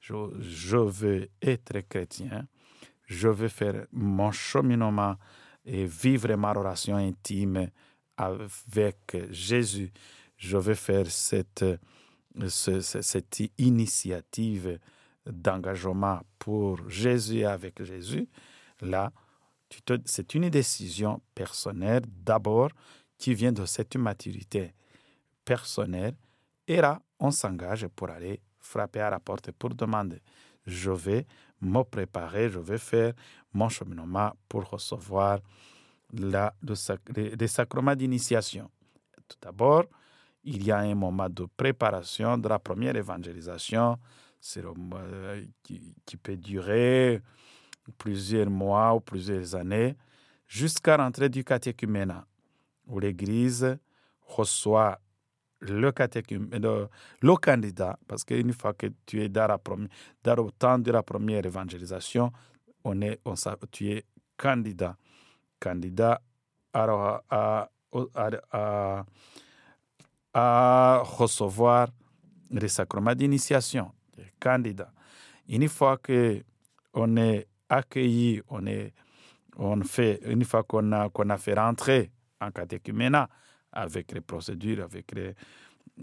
je, 0.00 0.14
je 0.38 0.76
veux 0.76 1.28
être 1.40 1.80
chrétien, 1.88 2.46
je 3.06 3.28
veux 3.28 3.48
faire 3.48 3.86
mon 3.90 4.32
cheminement 4.32 5.16
et 5.64 5.86
vivre 5.86 6.34
ma 6.34 6.52
relation 6.52 6.96
intime 6.96 7.70
avec 8.24 9.16
Jésus. 9.30 9.90
Je 10.36 10.56
veux 10.56 10.74
faire 10.74 11.06
cette 11.10 11.64
cette 12.48 13.42
initiative 13.58 14.78
d'engagement 15.26 16.20
pour 16.38 16.88
Jésus 16.88 17.44
avec 17.44 17.82
Jésus, 17.82 18.28
là, 18.80 19.12
c'est 20.04 20.34
une 20.34 20.50
décision 20.50 21.20
personnelle 21.34 22.02
d'abord 22.06 22.70
qui 23.16 23.34
vient 23.34 23.52
de 23.52 23.64
cette 23.64 23.96
maturité 23.96 24.74
personnelle. 25.44 26.14
Et 26.66 26.80
là, 26.80 27.00
on 27.18 27.30
s'engage 27.30 27.86
pour 27.88 28.10
aller 28.10 28.40
frapper 28.60 29.00
à 29.00 29.10
la 29.10 29.20
porte 29.20 29.50
pour 29.52 29.70
demander. 29.70 30.20
Je 30.66 30.90
vais 30.90 31.26
me 31.60 31.82
préparer, 31.82 32.50
je 32.50 32.58
vais 32.58 32.78
faire 32.78 33.12
mon 33.52 33.68
cheminement 33.68 34.32
pour 34.48 34.68
recevoir 34.68 35.38
la, 36.12 36.54
le, 36.62 37.36
les 37.36 37.48
sacrements 37.48 37.94
d'initiation. 37.94 38.70
Tout 39.28 39.36
d'abord, 39.40 39.84
il 40.44 40.64
y 40.64 40.70
a 40.70 40.78
un 40.78 40.94
moment 40.94 41.28
de 41.28 41.46
préparation 41.56 42.36
de 42.36 42.48
la 42.48 42.58
première 42.58 42.96
évangélisation 42.96 43.98
c'est 44.42 44.64
qui, 45.62 45.94
qui, 46.04 46.16
peut 46.16 46.36
durer 46.36 47.22
plusieurs 47.96 48.50
mois 48.50 48.92
ou 48.92 49.00
plusieurs 49.00 49.54
années 49.54 49.96
jusqu'à 50.48 50.96
l'entrée 50.96 51.28
du 51.28 51.44
catéchuménat, 51.44 52.26
où 52.88 52.98
l'Église 52.98 53.78
reçoit 54.26 54.98
le, 55.60 55.80
le, 55.80 56.88
le, 57.22 57.36
candidat, 57.36 57.96
parce 58.08 58.24
qu'une 58.24 58.52
fois 58.52 58.74
que 58.74 58.88
tu 59.06 59.22
es 59.22 59.28
dans, 59.28 59.46
le 59.46 60.50
temps 60.58 60.78
de 60.80 60.90
la 60.90 61.04
première 61.04 61.46
évangélisation, 61.46 62.32
on 62.82 63.00
est, 63.00 63.20
tu 63.70 63.92
es 63.92 64.04
candidat. 64.36 64.96
Candidat 65.62 66.20
à, 66.74 67.68
recevoir 71.04 71.88
les 72.50 72.68
sacrements 72.68 73.14
d'initiation, 73.14 73.92
les 74.16 74.32
candidats. 74.40 74.92
Une 75.48 75.68
fois 75.68 75.98
qu'on 75.98 77.16
est 77.16 77.46
accueilli, 77.68 78.42
on, 78.48 78.66
est, 78.66 78.92
on 79.56 79.82
fait, 79.82 80.20
une 80.24 80.44
fois 80.44 80.62
qu'on 80.64 80.90
a, 80.92 81.10
qu'on 81.10 81.28
a 81.30 81.36
fait 81.36 81.54
rentrer 81.54 82.10
en 82.40 82.50
catéchuménat 82.50 83.28
avec 83.70 84.12
les 84.12 84.20
procédures, 84.20 84.84
avec, 84.84 85.12
les, 85.12 85.34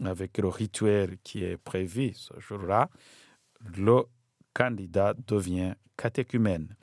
avec 0.06 0.38
le 0.38 0.48
rituel 0.48 1.18
qui 1.24 1.44
est 1.44 1.58
prévu 1.58 2.14
ce 2.14 2.40
jour-là, 2.40 2.90
le 3.78 4.04
candidat 4.54 5.14
devient 5.28 5.74
catéchumène. 5.98 6.76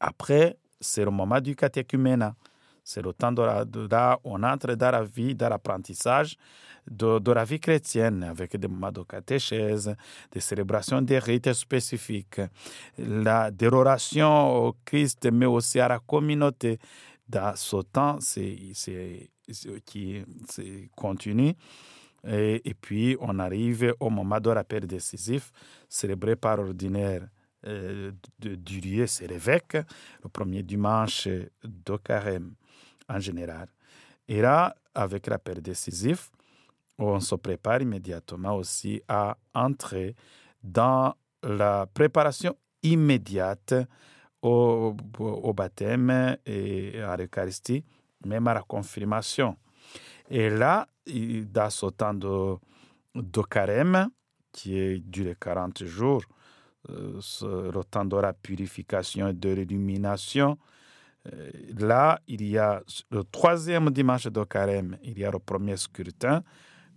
Après, 0.00 0.56
c'est 0.80 1.04
le 1.04 1.10
moment 1.10 1.40
du 1.40 1.54
catéchuménat. 1.54 2.34
C'est 2.84 3.02
le 3.02 3.12
temps 3.12 3.32
de, 3.32 3.42
on 4.22 4.42
entre 4.44 4.74
dans 4.74 4.90
la 4.92 5.02
vie, 5.02 5.34
dans 5.34 5.48
l'apprentissage 5.48 6.36
de, 6.90 7.32
la 7.32 7.44
vie 7.44 7.58
chrétienne, 7.58 8.22
avec 8.22 8.56
des 8.56 8.68
moments 8.68 8.92
de 8.92 9.02
catéchèse, 9.02 9.94
des 10.30 10.40
célébrations 10.40 11.02
des 11.02 11.18
rites 11.18 11.52
spécifiques, 11.52 12.40
la 12.96 13.50
déroration 13.50 14.66
au 14.66 14.76
Christ, 14.84 15.28
mais 15.32 15.46
aussi 15.46 15.80
à 15.80 15.88
la 15.88 15.98
communauté. 15.98 16.78
Dans 17.28 17.56
ce 17.56 17.82
temps, 17.82 18.18
c'est 18.20 18.56
qui 19.84 20.24
continue. 20.94 21.54
Et, 22.24 22.68
et, 22.68 22.74
puis, 22.74 23.16
on 23.20 23.38
arrive 23.40 23.94
au 23.98 24.10
moment 24.10 24.38
de 24.38 24.50
l'appel 24.50 24.86
décisif, 24.86 25.50
célébré 25.88 26.36
par 26.36 26.60
ordinaire 26.60 27.22
euh, 27.66 28.12
du 28.38 28.80
lieu, 28.80 29.06
c'est 29.06 29.26
l'évêque, 29.26 29.76
le 30.22 30.28
premier 30.28 30.62
dimanche 30.62 31.28
de 31.64 31.96
carême 31.96 32.54
en 33.08 33.18
général. 33.20 33.68
Et 34.28 34.40
là, 34.40 34.74
avec 34.94 35.26
l'appel 35.26 35.60
décisif, 35.60 36.30
on 36.98 37.20
se 37.20 37.34
prépare 37.34 37.82
immédiatement 37.82 38.56
aussi 38.56 39.02
à 39.08 39.36
entrer 39.54 40.14
dans 40.62 41.14
la 41.42 41.86
préparation 41.86 42.56
immédiate 42.82 43.74
au, 44.42 44.96
au 45.18 45.52
baptême 45.52 46.36
et 46.46 47.00
à 47.00 47.16
l'Eucharistie, 47.16 47.84
même 48.24 48.46
à 48.48 48.54
la 48.54 48.62
confirmation. 48.62 49.56
Et 50.28 50.50
là, 50.50 50.86
dans 51.06 51.70
ce 51.70 51.86
temps 51.86 52.14
de, 52.14 52.56
de 53.14 53.42
carême, 53.42 54.08
qui 54.52 54.78
est 54.78 54.98
duré 54.98 55.36
40 55.38 55.84
jours, 55.84 56.22
la 56.88 58.32
purification 58.32 59.28
et 59.28 59.32
de 59.34 59.50
l'illumination, 59.50 60.58
euh, 61.32 61.50
là, 61.78 62.20
il 62.28 62.46
y 62.46 62.58
a 62.58 62.82
le 63.10 63.24
troisième 63.24 63.90
dimanche 63.90 64.26
de 64.26 64.44
carême, 64.44 64.96
il 65.02 65.18
y 65.18 65.24
a 65.24 65.30
le 65.30 65.38
premier 65.38 65.76
scrutin 65.76 66.42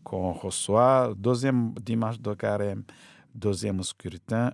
qu'on 0.03 0.33
reçoit, 0.33 1.13
deuxième 1.17 1.73
dimanche 1.73 2.19
de 2.19 2.33
carême, 2.33 2.83
deuxième 3.33 3.81
scrutin, 3.83 4.53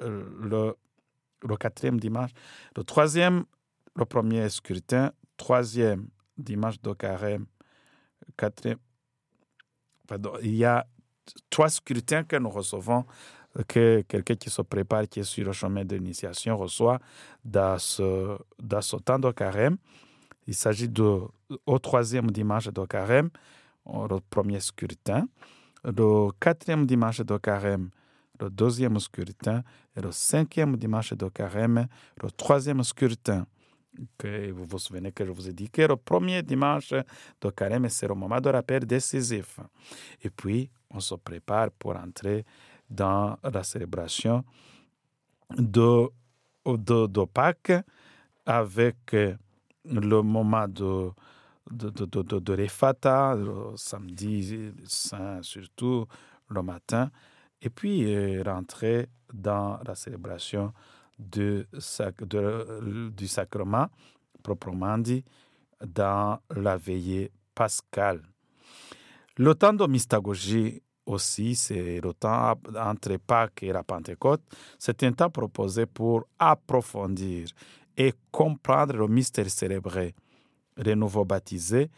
euh, 0.00 0.24
le, 0.40 0.74
le 1.46 1.56
quatrième 1.56 1.98
dimanche, 2.00 2.30
le 2.76 2.84
troisième, 2.84 3.44
le 3.94 4.04
premier 4.04 4.48
scrutin, 4.48 5.12
troisième 5.36 6.08
dimanche 6.36 6.80
de 6.80 6.92
carême, 6.92 7.46
quatrième. 8.36 8.78
Il 10.42 10.54
y 10.54 10.64
a 10.64 10.86
trois 11.50 11.68
scrutins 11.68 12.24
que 12.24 12.36
nous 12.36 12.50
recevons 12.50 13.04
que 13.66 14.02
quelqu'un 14.02 14.36
qui 14.36 14.50
se 14.50 14.62
prépare, 14.62 15.08
qui 15.08 15.20
est 15.20 15.24
sur 15.24 15.44
le 15.44 15.52
chemin 15.52 15.84
d'initiation, 15.84 16.56
reçoit 16.56 16.98
dans 17.44 17.78
ce, 17.78 18.38
dans 18.62 18.82
ce 18.82 18.96
temps 18.96 19.18
de 19.18 19.30
carême. 19.30 19.76
Il 20.46 20.54
s'agit 20.54 20.88
de, 20.88 21.20
au 21.66 21.78
troisième 21.78 22.30
dimanche 22.30 22.68
de 22.68 22.84
carême, 22.86 23.30
le 23.86 24.18
premier 24.30 24.60
scrutin, 24.60 25.26
le 25.84 26.30
quatrième 26.38 26.86
dimanche 26.86 27.20
de 27.20 27.36
carême, 27.36 27.90
le 28.40 28.50
deuxième 28.50 28.98
scrutin, 28.98 29.62
et 29.96 30.00
le 30.00 30.12
cinquième 30.12 30.76
dimanche 30.76 31.12
de 31.12 31.28
carême, 31.28 31.86
le 32.22 32.30
troisième 32.30 32.82
scrutin. 32.82 33.46
Que 34.16 34.52
vous 34.52 34.64
vous 34.64 34.78
souvenez 34.78 35.10
que 35.10 35.24
je 35.24 35.32
vous 35.32 35.48
ai 35.48 35.52
dit 35.52 35.68
que 35.70 35.82
le 35.82 35.96
premier 35.96 36.42
dimanche 36.42 36.94
de 37.40 37.50
carême, 37.50 37.88
c'est 37.88 38.06
le 38.06 38.14
moment 38.14 38.40
de 38.40 38.48
rappel 38.48 38.86
décisif. 38.86 39.58
Et 40.22 40.30
puis, 40.30 40.70
on 40.90 41.00
se 41.00 41.16
prépare 41.16 41.70
pour 41.72 41.96
entrer 41.96 42.44
dans 42.90 43.38
la 43.42 43.62
célébration 43.62 44.44
de, 45.56 46.08
de, 46.66 47.06
de 47.06 47.24
Pâques 47.24 47.72
avec 48.46 48.96
le 49.84 50.22
moment 50.22 50.68
de, 50.68 51.10
de, 51.70 51.90
de, 51.90 52.04
de, 52.22 52.38
de 52.38 52.52
le 52.54 53.76
samedi 53.76 54.72
saint 54.86 55.42
surtout, 55.42 56.06
le 56.48 56.62
matin, 56.62 57.10
et 57.60 57.70
puis 57.70 58.14
euh, 58.14 58.42
rentrer 58.42 59.08
dans 59.32 59.78
la 59.86 59.94
célébration 59.94 60.72
de, 61.18 61.66
de, 62.20 63.10
du 63.10 63.26
sacrement, 63.26 63.88
proprement 64.42 64.98
dit, 64.98 65.24
dans 65.84 66.38
la 66.54 66.76
veillée 66.76 67.30
pascale. 67.54 68.22
Le 69.36 69.54
temps 69.54 69.72
de 69.72 69.86
mystagogie 69.86 70.82
aussi, 71.08 71.54
c'est 71.54 72.00
le 72.00 72.12
temps 72.12 72.54
entre 72.76 73.16
Pâques 73.16 73.62
et 73.62 73.72
la 73.72 73.82
Pentecôte. 73.82 74.42
C'est 74.78 75.02
un 75.02 75.12
temps 75.12 75.30
proposé 75.30 75.86
pour 75.86 76.26
approfondir 76.38 77.48
et 77.96 78.12
comprendre 78.30 78.96
le 78.96 79.08
mystère 79.08 79.50
célébré. 79.50 80.14
Les 80.76 80.94
nouveaux 80.94 81.24
baptisés, 81.24 81.90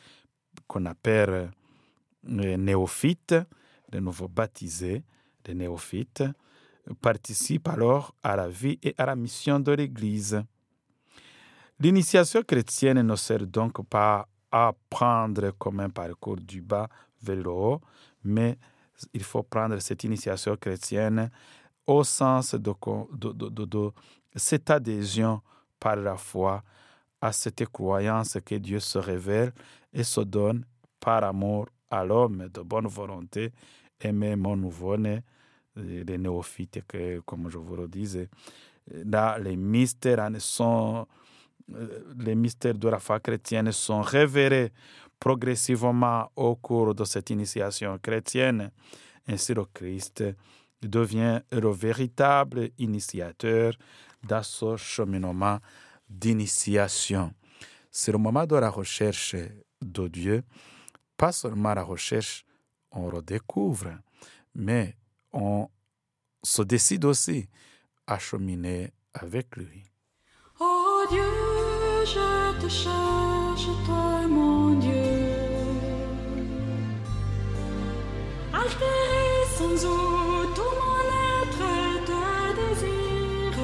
qu'on 0.67 0.87
appelle 0.87 1.51
les 2.25 2.57
néophytes, 2.57 3.35
les 3.93 4.01
nouveaux 4.01 4.29
baptisés, 4.29 5.03
les 5.47 5.55
néophytes, 5.55 6.25
participent 7.01 7.69
alors 7.69 8.15
à 8.23 8.37
la 8.37 8.49
vie 8.49 8.79
et 8.83 8.95
à 8.97 9.07
la 9.07 9.17
mission 9.17 9.61
de 9.61 9.73
l'Église. 9.73 10.43
L'initiation 11.79 12.43
chrétienne 12.43 13.03
ne 13.03 13.17
sert 13.17 13.47
donc 13.47 13.85
pas 13.87 14.29
à 14.51 14.73
prendre 14.89 15.53
comme 15.59 15.81
un 15.81 15.91
parcours 15.91 16.37
du 16.37 16.61
bas 16.61 16.89
vers 17.23 17.37
le 17.37 17.51
haut, 17.51 17.81
mais 18.25 18.59
il 19.15 19.23
faut 19.23 19.43
prendre 19.43 19.79
cette 19.79 20.05
initiation 20.05 20.57
chrétienne 20.57 21.31
au 21.87 22.05
sens 22.05 22.55
de, 22.55 22.73
cette 24.37 24.71
adhésion 24.71 25.41
par 25.79 25.97
la 25.97 26.17
foi 26.17 26.63
à 27.21 27.33
cette 27.33 27.67
croyance 27.67 28.39
que 28.45 28.55
Dieu 28.55 28.81
se 28.81 28.99
révèle 28.99 29.53
et 29.93 30.05
se 30.05 30.21
donne 30.21 30.65
par 30.99 31.25
amour 31.25 31.67
à 31.91 32.05
l'homme 32.05 32.49
de 32.53 32.61
bonne 32.61 32.87
volonté, 32.87 33.53
aimer 34.01 34.37
mon 34.37 34.57
nouveau-né, 34.57 35.23
les 35.77 36.19
néophytes, 36.19 36.83
comme 37.27 37.51
je 37.51 37.59
vous 37.59 37.77
le 37.77 37.89
disais. 37.89 38.29
Là, 39.05 39.39
les 39.39 39.57
mystères 39.57 40.29
sont, 40.39 41.07
les 42.19 42.35
mystères 42.35 42.75
de 42.75 42.89
la 42.89 42.99
foi 42.99 43.21
chrétienne 43.21 43.73
sont 43.73 44.03
révélés 44.03 44.73
progressivement 45.21 46.33
au 46.35 46.57
cours 46.57 46.95
de 46.95 47.05
cette 47.05 47.31
initiation 47.31 47.99
chrétienne. 47.99 48.71
Ainsi, 49.29 49.55
le 49.55 49.67
Christ 49.67 50.25
devient 50.83 51.43
le 51.53 51.71
véritable 51.71 52.71
initiateur 52.79 53.75
dans 54.27 54.43
ce 54.43 54.77
cheminement 54.77 55.59
d'initiation. 56.09 57.33
C'est 57.91 58.13
le 58.13 58.19
moment 58.19 58.47
de 58.47 58.57
la 58.57 58.71
recherche 58.71 59.37
de 59.83 60.09
Dieu, 60.09 60.43
pas 61.17 61.33
seulement 61.33 61.75
la 61.75 61.83
recherche, 61.83 62.45
on 62.91 63.09
redécouvre, 63.09 63.91
mais 64.55 64.97
on 65.33 65.69
se 66.43 66.63
décide 66.63 67.05
aussi 67.05 67.49
à 68.07 68.19
cheminer 68.19 68.93
avec 69.13 69.55
lui. 69.57 69.85
Oh 70.59 71.05
Dieu, 71.11 71.23
je 72.05 72.61
te 72.61 72.69
cherche, 72.69 73.67
toi 73.87 74.00
Sans 79.61 79.85
eau, 79.87 80.47
tout 80.55 80.75
mon 80.81 81.03
être 81.43 81.65
te 82.09 82.23
désire. 82.59 83.59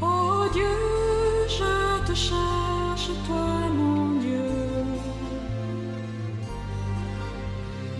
Oh 0.00 0.44
Dieu, 0.52 0.76
je 1.48 2.06
te 2.06 2.14
cherche, 2.14 3.10
toi 3.26 3.46
mon 3.74 4.18
Dieu. 4.18 4.50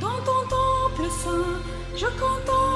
Dans 0.00 0.20
ton 0.28 0.42
temple 0.48 1.10
saint, 1.10 1.60
je 1.96 2.06
contemplerai 2.06 2.69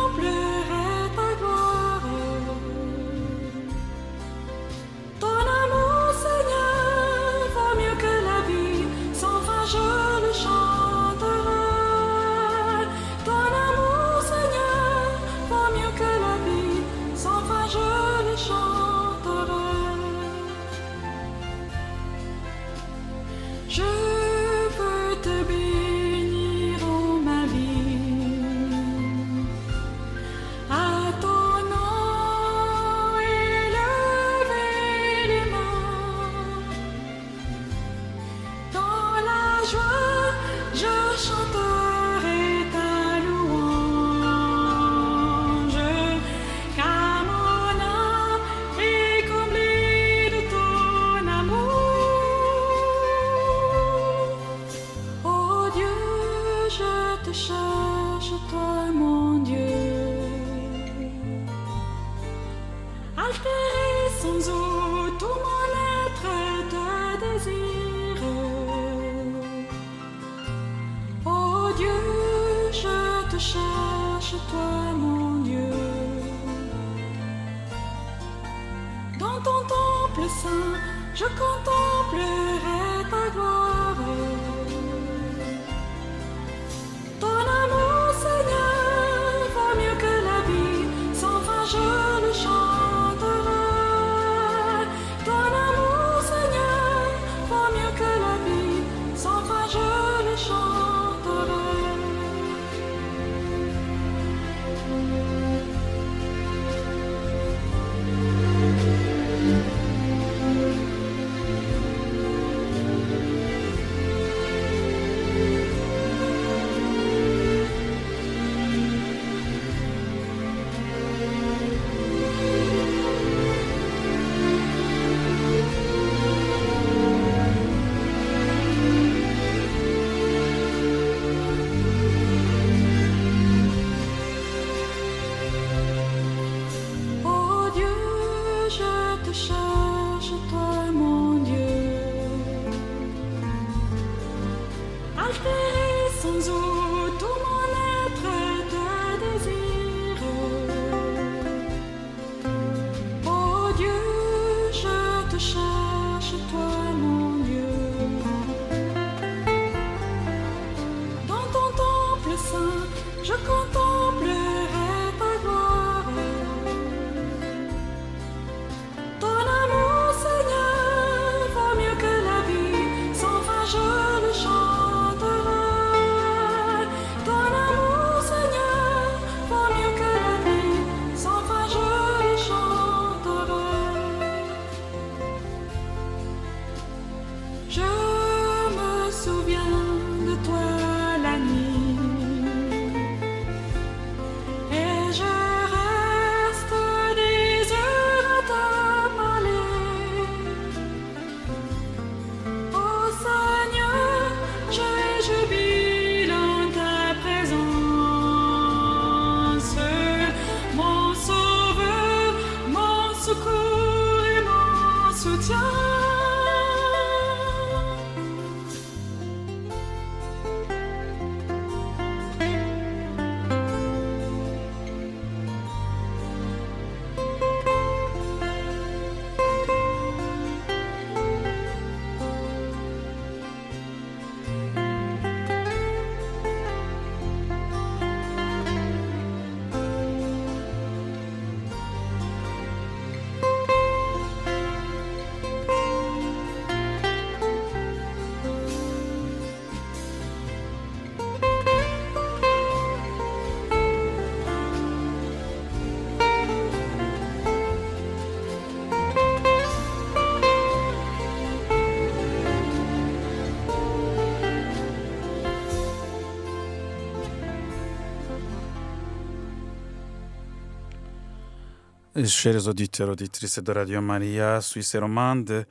Chers 272.26 272.68
auditeurs, 272.68 273.10
auditrices 273.10 273.58
de 273.58 273.72
Radio 273.72 274.00
Maria, 274.00 274.60
Suisse 274.60 274.96
romande, 274.96 275.66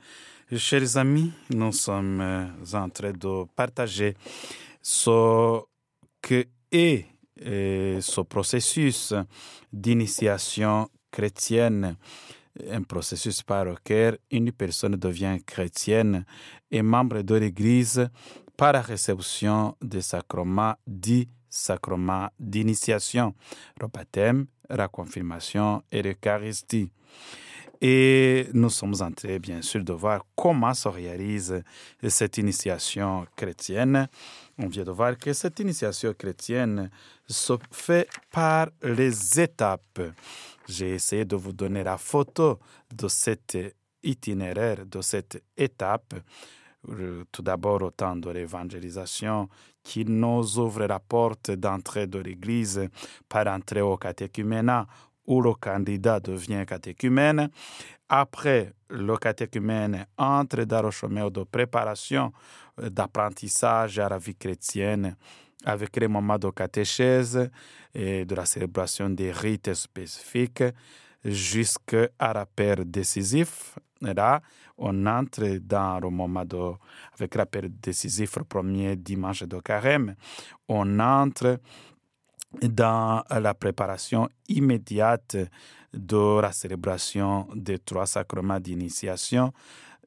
chers 0.56 0.96
amis, 0.96 1.32
nous 1.50 1.72
sommes 1.72 2.20
euh, 2.20 2.46
en 2.74 2.88
train 2.90 3.12
de 3.12 3.44
partager 3.56 4.14
ce 4.80 5.60
que 6.22 6.44
est 6.70 7.06
euh, 7.44 8.00
ce 8.00 8.20
processus 8.20 9.14
d'initiation 9.72 10.88
chrétienne, 11.10 11.96
un 12.70 12.82
processus 12.82 13.42
par 13.42 13.64
lequel 13.64 14.18
une 14.30 14.52
personne 14.52 14.96
devient 14.96 15.38
chrétienne 15.44 16.24
et 16.70 16.82
membre 16.82 17.22
de 17.22 17.34
l'Église 17.34 18.08
par 18.56 18.74
la 18.74 18.82
réception 18.82 19.76
des 19.82 20.02
sacrements 20.02 20.74
dits 20.86 21.28
sacrements 21.54 22.28
d'initiation, 22.38 23.34
le 23.80 23.86
baptême, 23.86 24.46
la 24.68 24.88
confirmation 24.88 25.82
et 25.92 26.02
l'Eucharistie. 26.02 26.90
Et 27.80 28.48
nous 28.54 28.70
sommes 28.70 28.94
en 29.00 29.12
train, 29.12 29.38
bien 29.38 29.62
sûr, 29.62 29.84
de 29.84 29.92
voir 29.92 30.24
comment 30.34 30.74
se 30.74 30.88
réalise 30.88 31.62
cette 32.08 32.38
initiation 32.38 33.26
chrétienne. 33.36 34.08
On 34.58 34.66
vient 34.66 34.84
de 34.84 34.90
voir 34.90 35.16
que 35.16 35.32
cette 35.32 35.60
initiation 35.60 36.12
chrétienne 36.14 36.90
se 37.28 37.52
fait 37.70 38.08
par 38.32 38.68
les 38.82 39.40
étapes. 39.40 40.00
J'ai 40.66 40.94
essayé 40.94 41.24
de 41.24 41.36
vous 41.36 41.52
donner 41.52 41.84
la 41.84 41.98
photo 41.98 42.58
de 42.92 43.06
cet 43.06 43.58
itinéraire, 44.02 44.86
de 44.86 45.00
cette 45.02 45.42
étape. 45.56 46.14
Tout 47.32 47.42
d'abord 47.42 47.82
au 47.82 47.90
temps 47.90 48.16
de 48.16 48.30
l'évangélisation 48.30 49.48
qui 49.82 50.04
nous 50.04 50.58
ouvre 50.58 50.86
la 50.86 50.98
porte 50.98 51.50
d'entrée 51.50 52.06
de 52.06 52.18
l'Église 52.18 52.88
par 53.28 53.46
entrer 53.46 53.80
au 53.80 53.96
catéchuménat 53.96 54.86
où 55.26 55.40
le 55.40 55.54
candidat 55.54 56.20
devient 56.20 56.64
catéchumène. 56.66 57.48
Après, 58.08 58.72
le 58.90 59.16
catéchumène 59.16 60.06
entre 60.18 60.64
dans 60.64 60.82
le 60.82 60.90
chemin 60.90 61.30
de 61.30 61.42
préparation, 61.44 62.32
euh, 62.80 62.90
d'apprentissage 62.90 63.98
à 63.98 64.08
la 64.08 64.18
vie 64.18 64.34
chrétienne 64.34 65.16
avec 65.64 65.96
les 65.96 66.08
moments 66.08 66.38
de 66.38 66.50
catéchèse 66.50 67.50
et 67.94 68.24
de 68.24 68.34
la 68.34 68.44
célébration 68.44 69.08
des 69.08 69.32
rites 69.32 69.72
spécifiques 69.72 70.64
jusqu'à 71.24 72.08
la 72.20 72.44
paire 72.44 72.84
décisif. 72.84 73.78
Là, 74.02 74.42
on 74.78 75.06
entre 75.06 75.58
dans 75.58 76.00
le 76.00 76.10
moment 76.10 76.44
de, 76.44 76.72
avec 77.14 77.34
la 77.34 77.46
paire 77.46 77.68
décisif, 77.68 78.36
le 78.36 78.44
premier 78.44 78.96
dimanche 78.96 79.44
de 79.44 79.58
carême. 79.60 80.14
On 80.68 80.98
entre 80.98 81.60
dans 82.62 83.22
la 83.30 83.54
préparation 83.54 84.28
immédiate 84.48 85.36
de 85.92 86.40
la 86.40 86.52
célébration 86.52 87.48
des 87.54 87.78
trois 87.78 88.06
sacrements 88.06 88.60
d'initiation, 88.60 89.52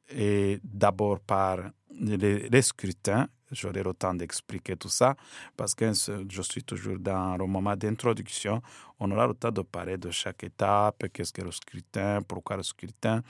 et 0.09 0.59
d'abord 0.63 1.19
par 1.19 1.59
les 1.99 2.61
scrutins. 2.61 3.27
J'aurai 3.51 3.81
le 3.81 3.93
temps 3.93 4.13
d'expliquer 4.13 4.75
tout 4.75 4.89
ça 4.89 5.15
parce 5.55 5.73
que 5.73 5.91
je 5.93 6.41
suis 6.41 6.63
toujours 6.63 6.99
dans 6.99 7.37
le 7.37 7.45
moment 7.45 7.75
d'introduction. 7.75 8.61
On 8.99 9.09
aura 9.11 9.27
le 9.27 9.33
temps 9.33 9.51
de 9.51 9.61
parler 9.61 9.97
de 9.97 10.11
chaque 10.11 10.43
étape, 10.43 11.05
qu'est-ce 11.13 11.31
que 11.31 11.41
le 11.41 11.51
scrutin, 11.51 12.21
pourquoi 12.27 12.57
le 12.57 12.63
scrutin, 12.63 13.21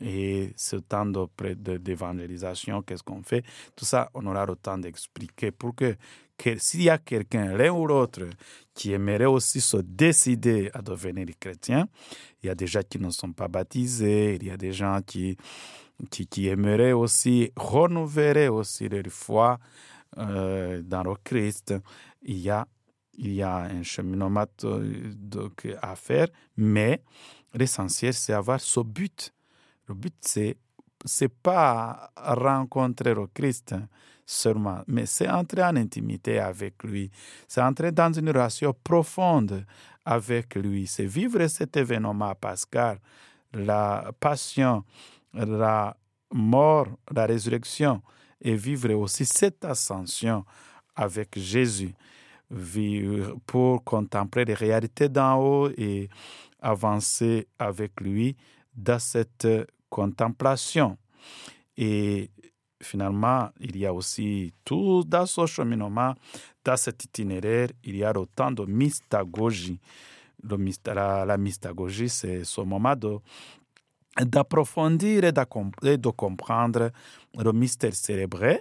et 0.00 0.52
ce 0.56 0.76
temps 0.76 1.06
d'évangélisation, 1.06 2.82
qu'est-ce 2.82 3.02
qu'on 3.02 3.22
fait. 3.22 3.44
Tout 3.76 3.84
ça, 3.84 4.10
on 4.14 4.26
aura 4.26 4.46
le 4.46 4.56
temps 4.56 4.78
d'expliquer 4.78 5.52
pour 5.52 5.74
que, 5.74 5.96
que 6.36 6.58
s'il 6.58 6.82
y 6.82 6.90
a 6.90 6.98
quelqu'un, 6.98 7.56
l'un 7.56 7.70
ou 7.70 7.86
l'autre, 7.86 8.28
qui 8.74 8.92
aimerait 8.92 9.26
aussi 9.26 9.60
se 9.60 9.76
décider 9.76 10.70
à 10.74 10.82
devenir 10.82 11.26
chrétien, 11.38 11.88
il 12.42 12.46
y 12.46 12.50
a 12.50 12.54
des 12.54 12.66
gens 12.66 12.80
qui 12.88 12.98
ne 12.98 13.10
sont 13.10 13.32
pas 13.32 13.48
baptisés, 13.48 14.36
il 14.40 14.46
y 14.46 14.50
a 14.50 14.56
des 14.56 14.72
gens 14.72 14.98
qui, 15.06 15.36
qui, 16.10 16.26
qui 16.26 16.48
aimeraient 16.48 16.92
aussi 16.92 17.52
renouveler 17.56 18.48
aussi 18.48 18.88
leur 18.88 19.06
foi 19.08 19.58
euh, 20.18 20.82
dans 20.82 21.02
le 21.02 21.14
Christ. 21.22 21.74
Il 22.22 22.38
y 22.38 22.50
a, 22.50 22.66
il 23.14 23.32
y 23.32 23.42
a 23.42 23.56
un 23.56 23.82
cheminement 23.82 24.46
de- 24.62 25.50
à 25.80 25.96
faire, 25.96 26.28
mais 26.56 27.02
l'essentiel, 27.54 28.14
c'est 28.14 28.32
avoir 28.32 28.60
ce 28.60 28.80
but. 28.80 29.32
Le 29.86 29.94
but, 29.94 30.14
c'est 30.20 30.56
c'est 31.04 31.28
pas 31.32 32.10
rencontrer 32.16 33.14
le 33.14 33.26
Christ 33.26 33.74
seulement, 34.24 34.82
mais 34.86 35.06
c'est 35.06 35.28
entrer 35.28 35.62
en 35.64 35.76
intimité 35.76 36.38
avec 36.38 36.82
lui. 36.84 37.10
C'est 37.48 37.60
entrer 37.60 37.92
dans 37.92 38.12
une 38.12 38.28
relation 38.28 38.74
profonde 38.84 39.64
avec 40.04 40.54
lui. 40.54 40.86
C'est 40.86 41.06
vivre 41.06 41.46
cet 41.48 41.76
événement 41.76 42.34
pascal, 42.34 42.98
la 43.52 44.12
passion, 44.18 44.84
la 45.34 45.96
mort, 46.32 46.88
la 47.14 47.26
résurrection, 47.26 48.02
et 48.40 48.56
vivre 48.56 48.92
aussi 48.94 49.24
cette 49.24 49.64
ascension 49.64 50.44
avec 50.94 51.38
Jésus. 51.38 51.94
Vivre 52.50 53.36
pour 53.46 53.82
contempler 53.82 54.44
les 54.44 54.54
réalités 54.54 55.08
d'en 55.08 55.38
haut 55.38 55.70
et 55.76 56.10
avancer 56.60 57.48
avec 57.58 58.00
lui 58.00 58.36
dans 58.74 58.98
cette 58.98 59.48
contemplation. 59.88 60.98
Et 61.76 62.30
finalement, 62.82 63.48
il 63.60 63.76
y 63.76 63.86
a 63.86 63.94
aussi 63.94 64.52
tout 64.64 65.02
dans 65.06 65.24
ce 65.24 65.46
cheminement, 65.46 66.14
dans 66.64 66.76
cet 66.76 67.04
itinéraire, 67.04 67.68
il 67.84 67.96
y 67.96 68.04
a 68.04 68.12
autant 68.18 68.50
de 68.50 68.64
mystagogie. 68.64 69.80
La, 70.86 71.24
la 71.24 71.38
mystagogie, 71.38 72.08
c'est 72.08 72.44
ce 72.44 72.60
moment 72.60 72.96
de 72.96 73.18
d'approfondir 74.20 75.24
et, 75.24 75.32
de 75.32 76.10
comprendre 76.10 76.90
le 77.38 77.52
mystère 77.52 77.94
célébré 77.94 78.60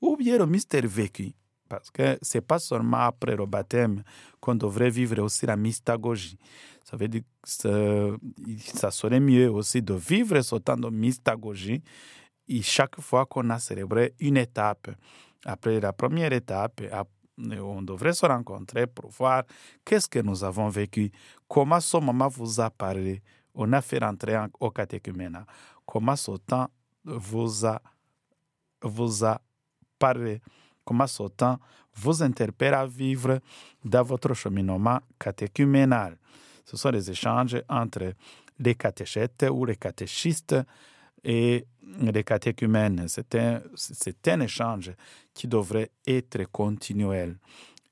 ou 0.00 0.16
bien 0.16 0.38
le 0.38 0.46
mystère 0.46 0.86
vécu. 0.86 1.32
Parce 1.68 1.90
que 1.90 2.18
ce 2.22 2.38
n'est 2.38 2.42
pas 2.42 2.58
seulement 2.58 2.98
après 2.98 3.36
le 3.36 3.44
baptême 3.44 4.02
qu'on 4.40 4.54
devrait 4.54 4.88
vivre 4.88 5.20
aussi 5.22 5.44
la 5.44 5.56
mystagogie. 5.56 6.38
Ça 6.82 6.96
veut 6.96 7.08
dire 7.08 7.20
que 7.42 8.16
ça- 8.58 8.90
serait 8.90 9.20
mieux 9.20 9.50
aussi 9.50 9.82
de 9.82 9.92
vivre 9.92 10.40
ce 10.40 10.56
temps 10.56 10.76
de 10.78 10.88
mystagogie 10.88 11.82
et 12.48 12.62
chaque 12.62 12.98
fois 13.00 13.26
qu'on 13.26 13.50
a 13.50 13.58
célébré 13.58 14.14
une 14.20 14.38
étape. 14.38 14.88
Après 15.44 15.78
la 15.80 15.92
première 15.92 16.32
étape, 16.32 16.80
ap- 16.90 17.08
on 17.38 17.82
devrait 17.82 18.14
se 18.14 18.24
rencontrer 18.24 18.86
pour 18.86 19.10
voir 19.10 19.44
qu'est-ce 19.84 20.08
que 20.08 20.20
nous 20.20 20.42
avons 20.42 20.68
vécu, 20.70 21.12
comment 21.46 21.78
ce 21.80 21.98
moment 21.98 22.28
vous 22.28 22.60
a 22.60 22.70
parlé. 22.70 23.22
On 23.60 23.72
a 23.72 23.80
fait 23.80 23.98
rentrer 23.98 24.36
en- 24.36 24.48
au 24.60 24.70
catéchuménat. 24.70 25.44
Comment 25.84 26.14
temps 26.46 26.68
vous 27.04 27.66
a, 27.66 27.80
vous 28.82 29.24
a 29.24 29.40
parlé. 29.98 30.40
Comment 30.84 31.06
temps 31.36 31.58
vous 31.94 32.22
interpelle 32.22 32.74
à 32.74 32.86
vivre 32.86 33.40
dans 33.84 34.04
votre 34.04 34.32
cheminement 34.34 35.00
catéchuménal? 35.18 36.16
Ce 36.64 36.76
sont 36.76 36.90
les 36.90 37.10
échanges 37.10 37.60
entre 37.68 38.12
les 38.60 38.74
catéchètes 38.76 39.46
ou 39.50 39.64
les 39.64 39.76
catéchistes 39.76 40.54
et 41.24 41.66
les 42.00 42.22
catéchumènes. 42.24 43.08
C'est 43.08 43.34
un, 43.34 43.60
un 44.26 44.40
échange 44.40 44.92
qui 45.34 45.48
devrait 45.48 45.90
être 46.06 46.44
continuel. 46.52 47.36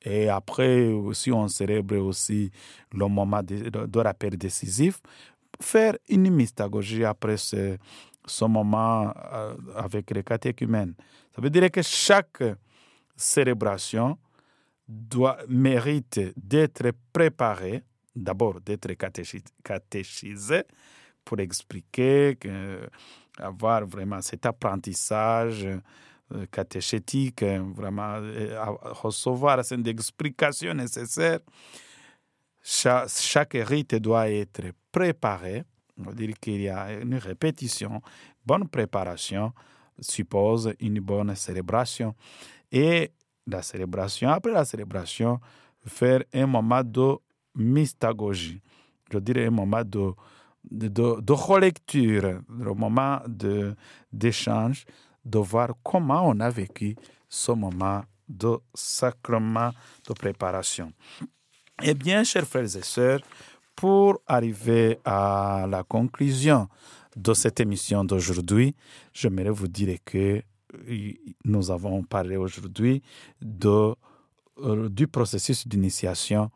Et 0.02 0.28
après, 0.28 0.92
si 1.14 1.32
on 1.32 1.48
célèbre 1.48 1.96
aussi 1.96 2.52
le 2.92 3.08
moment 3.08 3.42
de, 3.42 3.68
de 3.86 3.98
rappel 3.98 4.38
décisif, 4.38 5.00
faire 5.60 5.96
une 6.08 6.30
mystagogie 6.30 7.04
après 7.04 7.36
ce, 7.36 7.76
ce 8.26 8.44
moment 8.44 9.12
euh, 9.32 9.54
avec 9.76 10.10
les 10.10 10.22
catéchumènes. 10.22 10.94
Ça 11.34 11.40
veut 11.40 11.50
dire 11.50 11.70
que 11.70 11.82
chaque 11.82 12.42
célébration 13.16 14.18
doit, 14.88 15.38
mérite 15.48 16.20
d'être 16.36 16.90
préparée, 17.12 17.82
d'abord 18.14 18.60
d'être 18.60 18.90
catéchi- 18.92 19.44
catéchisée 19.62 20.64
pour 21.24 21.40
expliquer, 21.40 22.36
que, 22.38 22.88
avoir 23.38 23.86
vraiment 23.86 24.22
cet 24.22 24.46
apprentissage 24.46 25.66
euh, 25.66 26.46
catéchétique, 26.50 27.42
euh, 27.42 27.62
vraiment 27.74 28.18
recevoir 29.02 29.64
cette 29.64 29.86
explication 29.86 30.74
nécessaire. 30.74 31.40
Cha- 32.68 33.06
chaque 33.08 33.52
rite 33.54 33.94
doit 33.94 34.28
être 34.28 34.72
préparé. 34.90 35.62
On 36.04 36.10
dire 36.10 36.34
qu'il 36.40 36.62
y 36.62 36.68
a 36.68 36.94
une 37.00 37.14
répétition. 37.14 38.02
Bonne 38.44 38.66
préparation 38.68 39.52
suppose 40.00 40.74
une 40.80 40.98
bonne 40.98 41.32
célébration. 41.36 42.16
Et 42.72 43.12
la 43.46 43.62
célébration, 43.62 44.30
après 44.30 44.50
la 44.50 44.64
célébration, 44.64 45.38
faire 45.86 46.24
un 46.34 46.46
moment 46.46 46.82
de 46.82 47.14
mystagogie. 47.54 48.60
Je 49.12 49.18
dirais 49.18 49.46
un 49.46 49.50
moment 49.50 49.84
de, 49.84 50.10
de, 50.68 51.20
de, 51.20 51.32
relecture, 51.32 52.24
un 52.24 52.74
moment 52.74 53.20
d'échange, 54.12 54.84
de 55.24 55.38
voir 55.38 55.68
comment 55.84 56.28
on 56.28 56.40
a 56.40 56.50
vécu 56.50 56.96
ce 57.28 57.52
moment 57.52 58.02
de 58.28 58.58
sacrement 58.74 59.70
de 60.08 60.12
préparation. 60.14 60.92
Eh 61.82 61.92
bien, 61.92 62.24
chers 62.24 62.46
frères 62.46 62.64
et 62.74 62.82
sœurs, 62.82 63.20
pour 63.74 64.22
arriver 64.26 64.98
à 65.04 65.66
la 65.68 65.82
conclusion 65.82 66.68
de 67.14 67.34
cette 67.34 67.60
émission 67.60 68.02
d'aujourd'hui, 68.02 68.74
j'aimerais 69.12 69.50
vous 69.50 69.68
dire 69.68 69.98
que 70.02 70.42
euh, 70.88 71.12
nous 71.44 71.70
avons 71.70 72.02
parlé 72.02 72.36
aujourd'hui 72.38 73.02
euh, 73.44 73.94
du 74.88 75.06
processus 75.06 75.68
d'initiation 75.68 76.50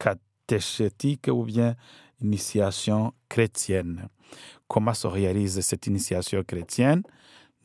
catéchétique 0.00 1.28
ou 1.28 1.44
bien 1.44 1.76
initiation 2.20 3.12
chrétienne. 3.28 4.08
Comment 4.66 4.94
se 4.94 5.06
réalise 5.06 5.60
cette 5.60 5.86
initiation 5.86 6.42
chrétienne? 6.42 7.02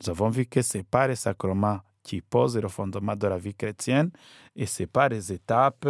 Nous 0.00 0.10
avons 0.10 0.28
vu 0.28 0.46
que 0.46 0.62
ce 0.62 0.78
n'est 0.78 0.84
pas 0.84 1.08
les 1.08 1.16
sacrements 1.16 1.80
qui 2.04 2.20
posent 2.20 2.56
le 2.56 2.68
fondement 2.68 3.16
de 3.16 3.26
la 3.26 3.38
vie 3.38 3.54
chrétienne 3.54 4.12
et 4.54 4.66
ce 4.66 4.84
n'est 4.84 4.86
pas 4.86 5.08
les 5.08 5.32
étapes, 5.32 5.88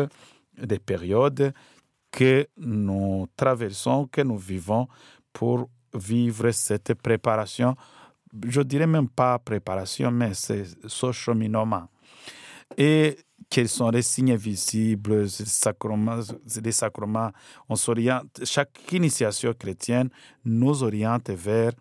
des 0.63 0.79
périodes 0.79 1.53
que 2.11 2.47
nous 2.57 3.27
traversons, 3.37 4.07
que 4.07 4.23
nous 4.23 4.39
vivons 4.39 4.89
pour 5.33 5.69
vivre 5.95 6.51
cette 6.51 6.95
préparation. 6.95 7.75
Je 8.47 8.61
dirais 8.63 8.87
même 8.87 9.09
pas 9.09 9.39
préparation, 9.39 10.11
mais 10.11 10.35
c'est 10.35 10.65
ce 10.87 11.13
cheminement. 11.13 11.89
Et 12.77 13.17
quels 13.49 13.69
sont 13.69 13.91
les 13.91 14.03
signes 14.03 14.37
visibles, 14.37 15.23
les 15.23 16.73
sacrements, 16.73 17.31
on 17.69 17.75
s'oriente, 17.75 18.45
chaque 18.45 18.93
initiation 18.93 19.53
chrétienne 19.55 20.09
nous 20.45 20.83
oriente 20.83 21.31
vers 21.31 21.73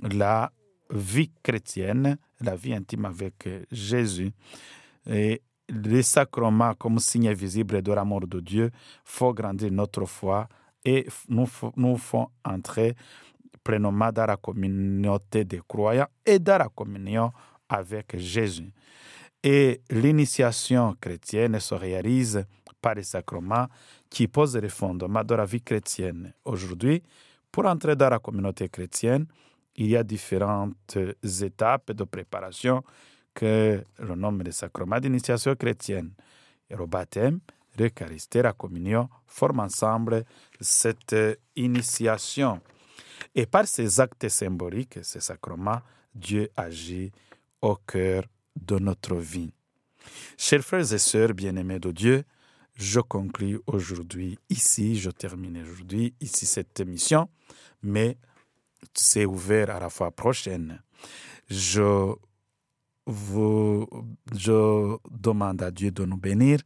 la 0.00 0.50
vie 0.90 1.30
chrétienne, 1.42 2.16
la 2.40 2.56
vie 2.56 2.72
intime 2.72 3.04
avec 3.04 3.48
Jésus. 3.70 4.32
Et 5.06 5.42
les 5.70 6.02
sacrements 6.02 6.74
comme 6.74 6.98
signe 6.98 7.32
visible 7.32 7.82
de 7.82 7.92
l'amour 7.92 8.26
de 8.26 8.40
Dieu 8.40 8.70
font 9.04 9.32
grandir 9.32 9.70
notre 9.70 10.04
foi 10.04 10.48
et 10.84 11.06
nous, 11.28 11.48
nous 11.76 11.96
font 11.96 12.28
entrer 12.44 12.94
pleinement 13.62 14.10
dans 14.12 14.26
la 14.26 14.36
communauté 14.36 15.44
des 15.44 15.60
croyants 15.66 16.08
et 16.24 16.38
dans 16.38 16.58
la 16.58 16.68
communion 16.68 17.32
avec 17.68 18.16
Jésus. 18.16 18.72
Et 19.42 19.80
l'initiation 19.90 20.94
chrétienne 21.00 21.58
se 21.60 21.74
réalise 21.74 22.44
par 22.80 22.94
les 22.94 23.02
sacrements 23.02 23.66
qui 24.08 24.26
posent 24.26 24.56
les 24.56 24.68
fondements 24.68 25.24
de 25.24 25.34
la 25.34 25.44
vie 25.44 25.62
chrétienne. 25.62 26.32
Aujourd'hui, 26.44 27.02
pour 27.52 27.66
entrer 27.66 27.96
dans 27.96 28.08
la 28.08 28.18
communauté 28.18 28.68
chrétienne, 28.68 29.26
il 29.76 29.88
y 29.88 29.96
a 29.96 30.02
différentes 30.02 30.98
étapes 31.42 31.92
de 31.92 32.04
préparation 32.04 32.82
que 33.34 33.84
le 33.98 34.14
nom 34.14 34.32
des 34.32 34.52
sacrements 34.52 35.00
d'initiation 35.00 35.54
chrétienne. 35.54 36.12
Et 36.68 36.76
le 36.76 36.86
baptême, 36.86 37.40
l'Eucharistie, 37.78 38.42
la 38.42 38.52
communion 38.52 39.08
forment 39.26 39.60
ensemble 39.60 40.24
cette 40.60 41.16
initiation. 41.56 42.60
Et 43.34 43.46
par 43.46 43.66
ces 43.66 44.00
actes 44.00 44.28
symboliques, 44.28 44.98
ces 45.02 45.20
sacrements, 45.20 45.80
Dieu 46.14 46.50
agit 46.56 47.12
au 47.60 47.76
cœur 47.76 48.24
de 48.56 48.78
notre 48.78 49.16
vie. 49.16 49.52
Chers 50.36 50.62
frères 50.62 50.92
et 50.92 50.98
sœurs 50.98 51.34
bien-aimés 51.34 51.78
de 51.78 51.92
Dieu, 51.92 52.24
je 52.74 53.00
conclue 53.00 53.60
aujourd'hui 53.66 54.38
ici, 54.48 54.98
je 54.98 55.10
termine 55.10 55.62
aujourd'hui 55.62 56.14
ici 56.20 56.46
cette 56.46 56.80
émission, 56.80 57.28
mais 57.82 58.16
c'est 58.94 59.26
ouvert 59.26 59.70
à 59.70 59.78
la 59.78 59.90
fois 59.90 60.10
prochaine. 60.10 60.82
Je 61.50 62.14
je 63.10 64.96
demande 65.10 65.62
à 65.62 65.70
Dieu 65.70 65.90
de 65.90 66.04
nous 66.04 66.16
bénir 66.16 66.60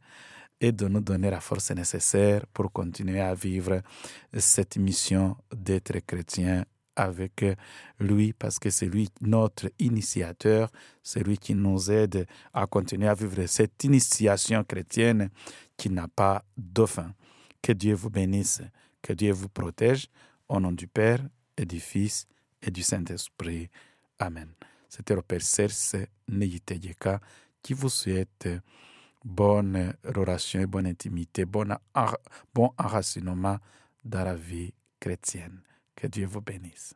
et 0.61 0.71
de 0.71 0.87
nous 0.87 1.01
donner 1.01 1.29
la 1.29 1.39
force 1.39 1.71
nécessaire 1.71 2.45
pour 2.53 2.71
continuer 2.71 3.19
à 3.19 3.33
vivre 3.33 3.81
cette 4.37 4.77
mission 4.77 5.35
d'être 5.55 5.99
chrétien 6.05 6.65
avec 6.95 7.45
lui 7.99 8.33
parce 8.33 8.57
que 8.57 8.69
c'est 8.69 8.87
lui 8.87 9.09
notre 9.21 9.69
initiateur, 9.79 10.71
c'est 11.03 11.23
lui 11.23 11.37
qui 11.37 11.53
nous 11.53 11.91
aide 11.91 12.25
à 12.53 12.65
continuer 12.67 13.07
à 13.07 13.13
vivre 13.13 13.45
cette 13.47 13.83
initiation 13.83 14.63
chrétienne 14.63 15.29
qui 15.77 15.89
n'a 15.89 16.07
pas 16.07 16.43
de 16.57 16.85
fin. 16.85 17.13
Que 17.61 17.73
Dieu 17.73 17.95
vous 17.95 18.09
bénisse, 18.09 18.61
que 19.01 19.13
Dieu 19.13 19.33
vous 19.33 19.49
protège 19.49 20.07
au 20.47 20.59
nom 20.59 20.71
du 20.71 20.87
Père 20.87 21.19
et 21.57 21.65
du 21.65 21.79
Fils 21.79 22.27
et 22.61 22.71
du 22.71 22.81
Saint-Esprit. 22.81 23.69
Amen. 24.19 24.47
C'était 24.89 25.15
le 25.15 25.21
Père 25.21 25.41
Serse 25.41 25.95
Neyiteyeka 26.27 27.19
qui 27.61 27.73
vous 27.73 27.89
souhaite 27.89 28.47
bonne 29.23 29.93
relation 30.03 30.61
et 30.61 30.65
bonne 30.67 30.87
intimité, 30.87 31.45
bon 31.45 31.67
enracinement 32.77 33.57
dans 34.03 34.23
la 34.23 34.35
vie 34.35 34.73
chrétienne. 34.99 35.61
Que 35.95 36.07
Dieu 36.07 36.27
vous 36.27 36.41
bénisse. 36.41 36.93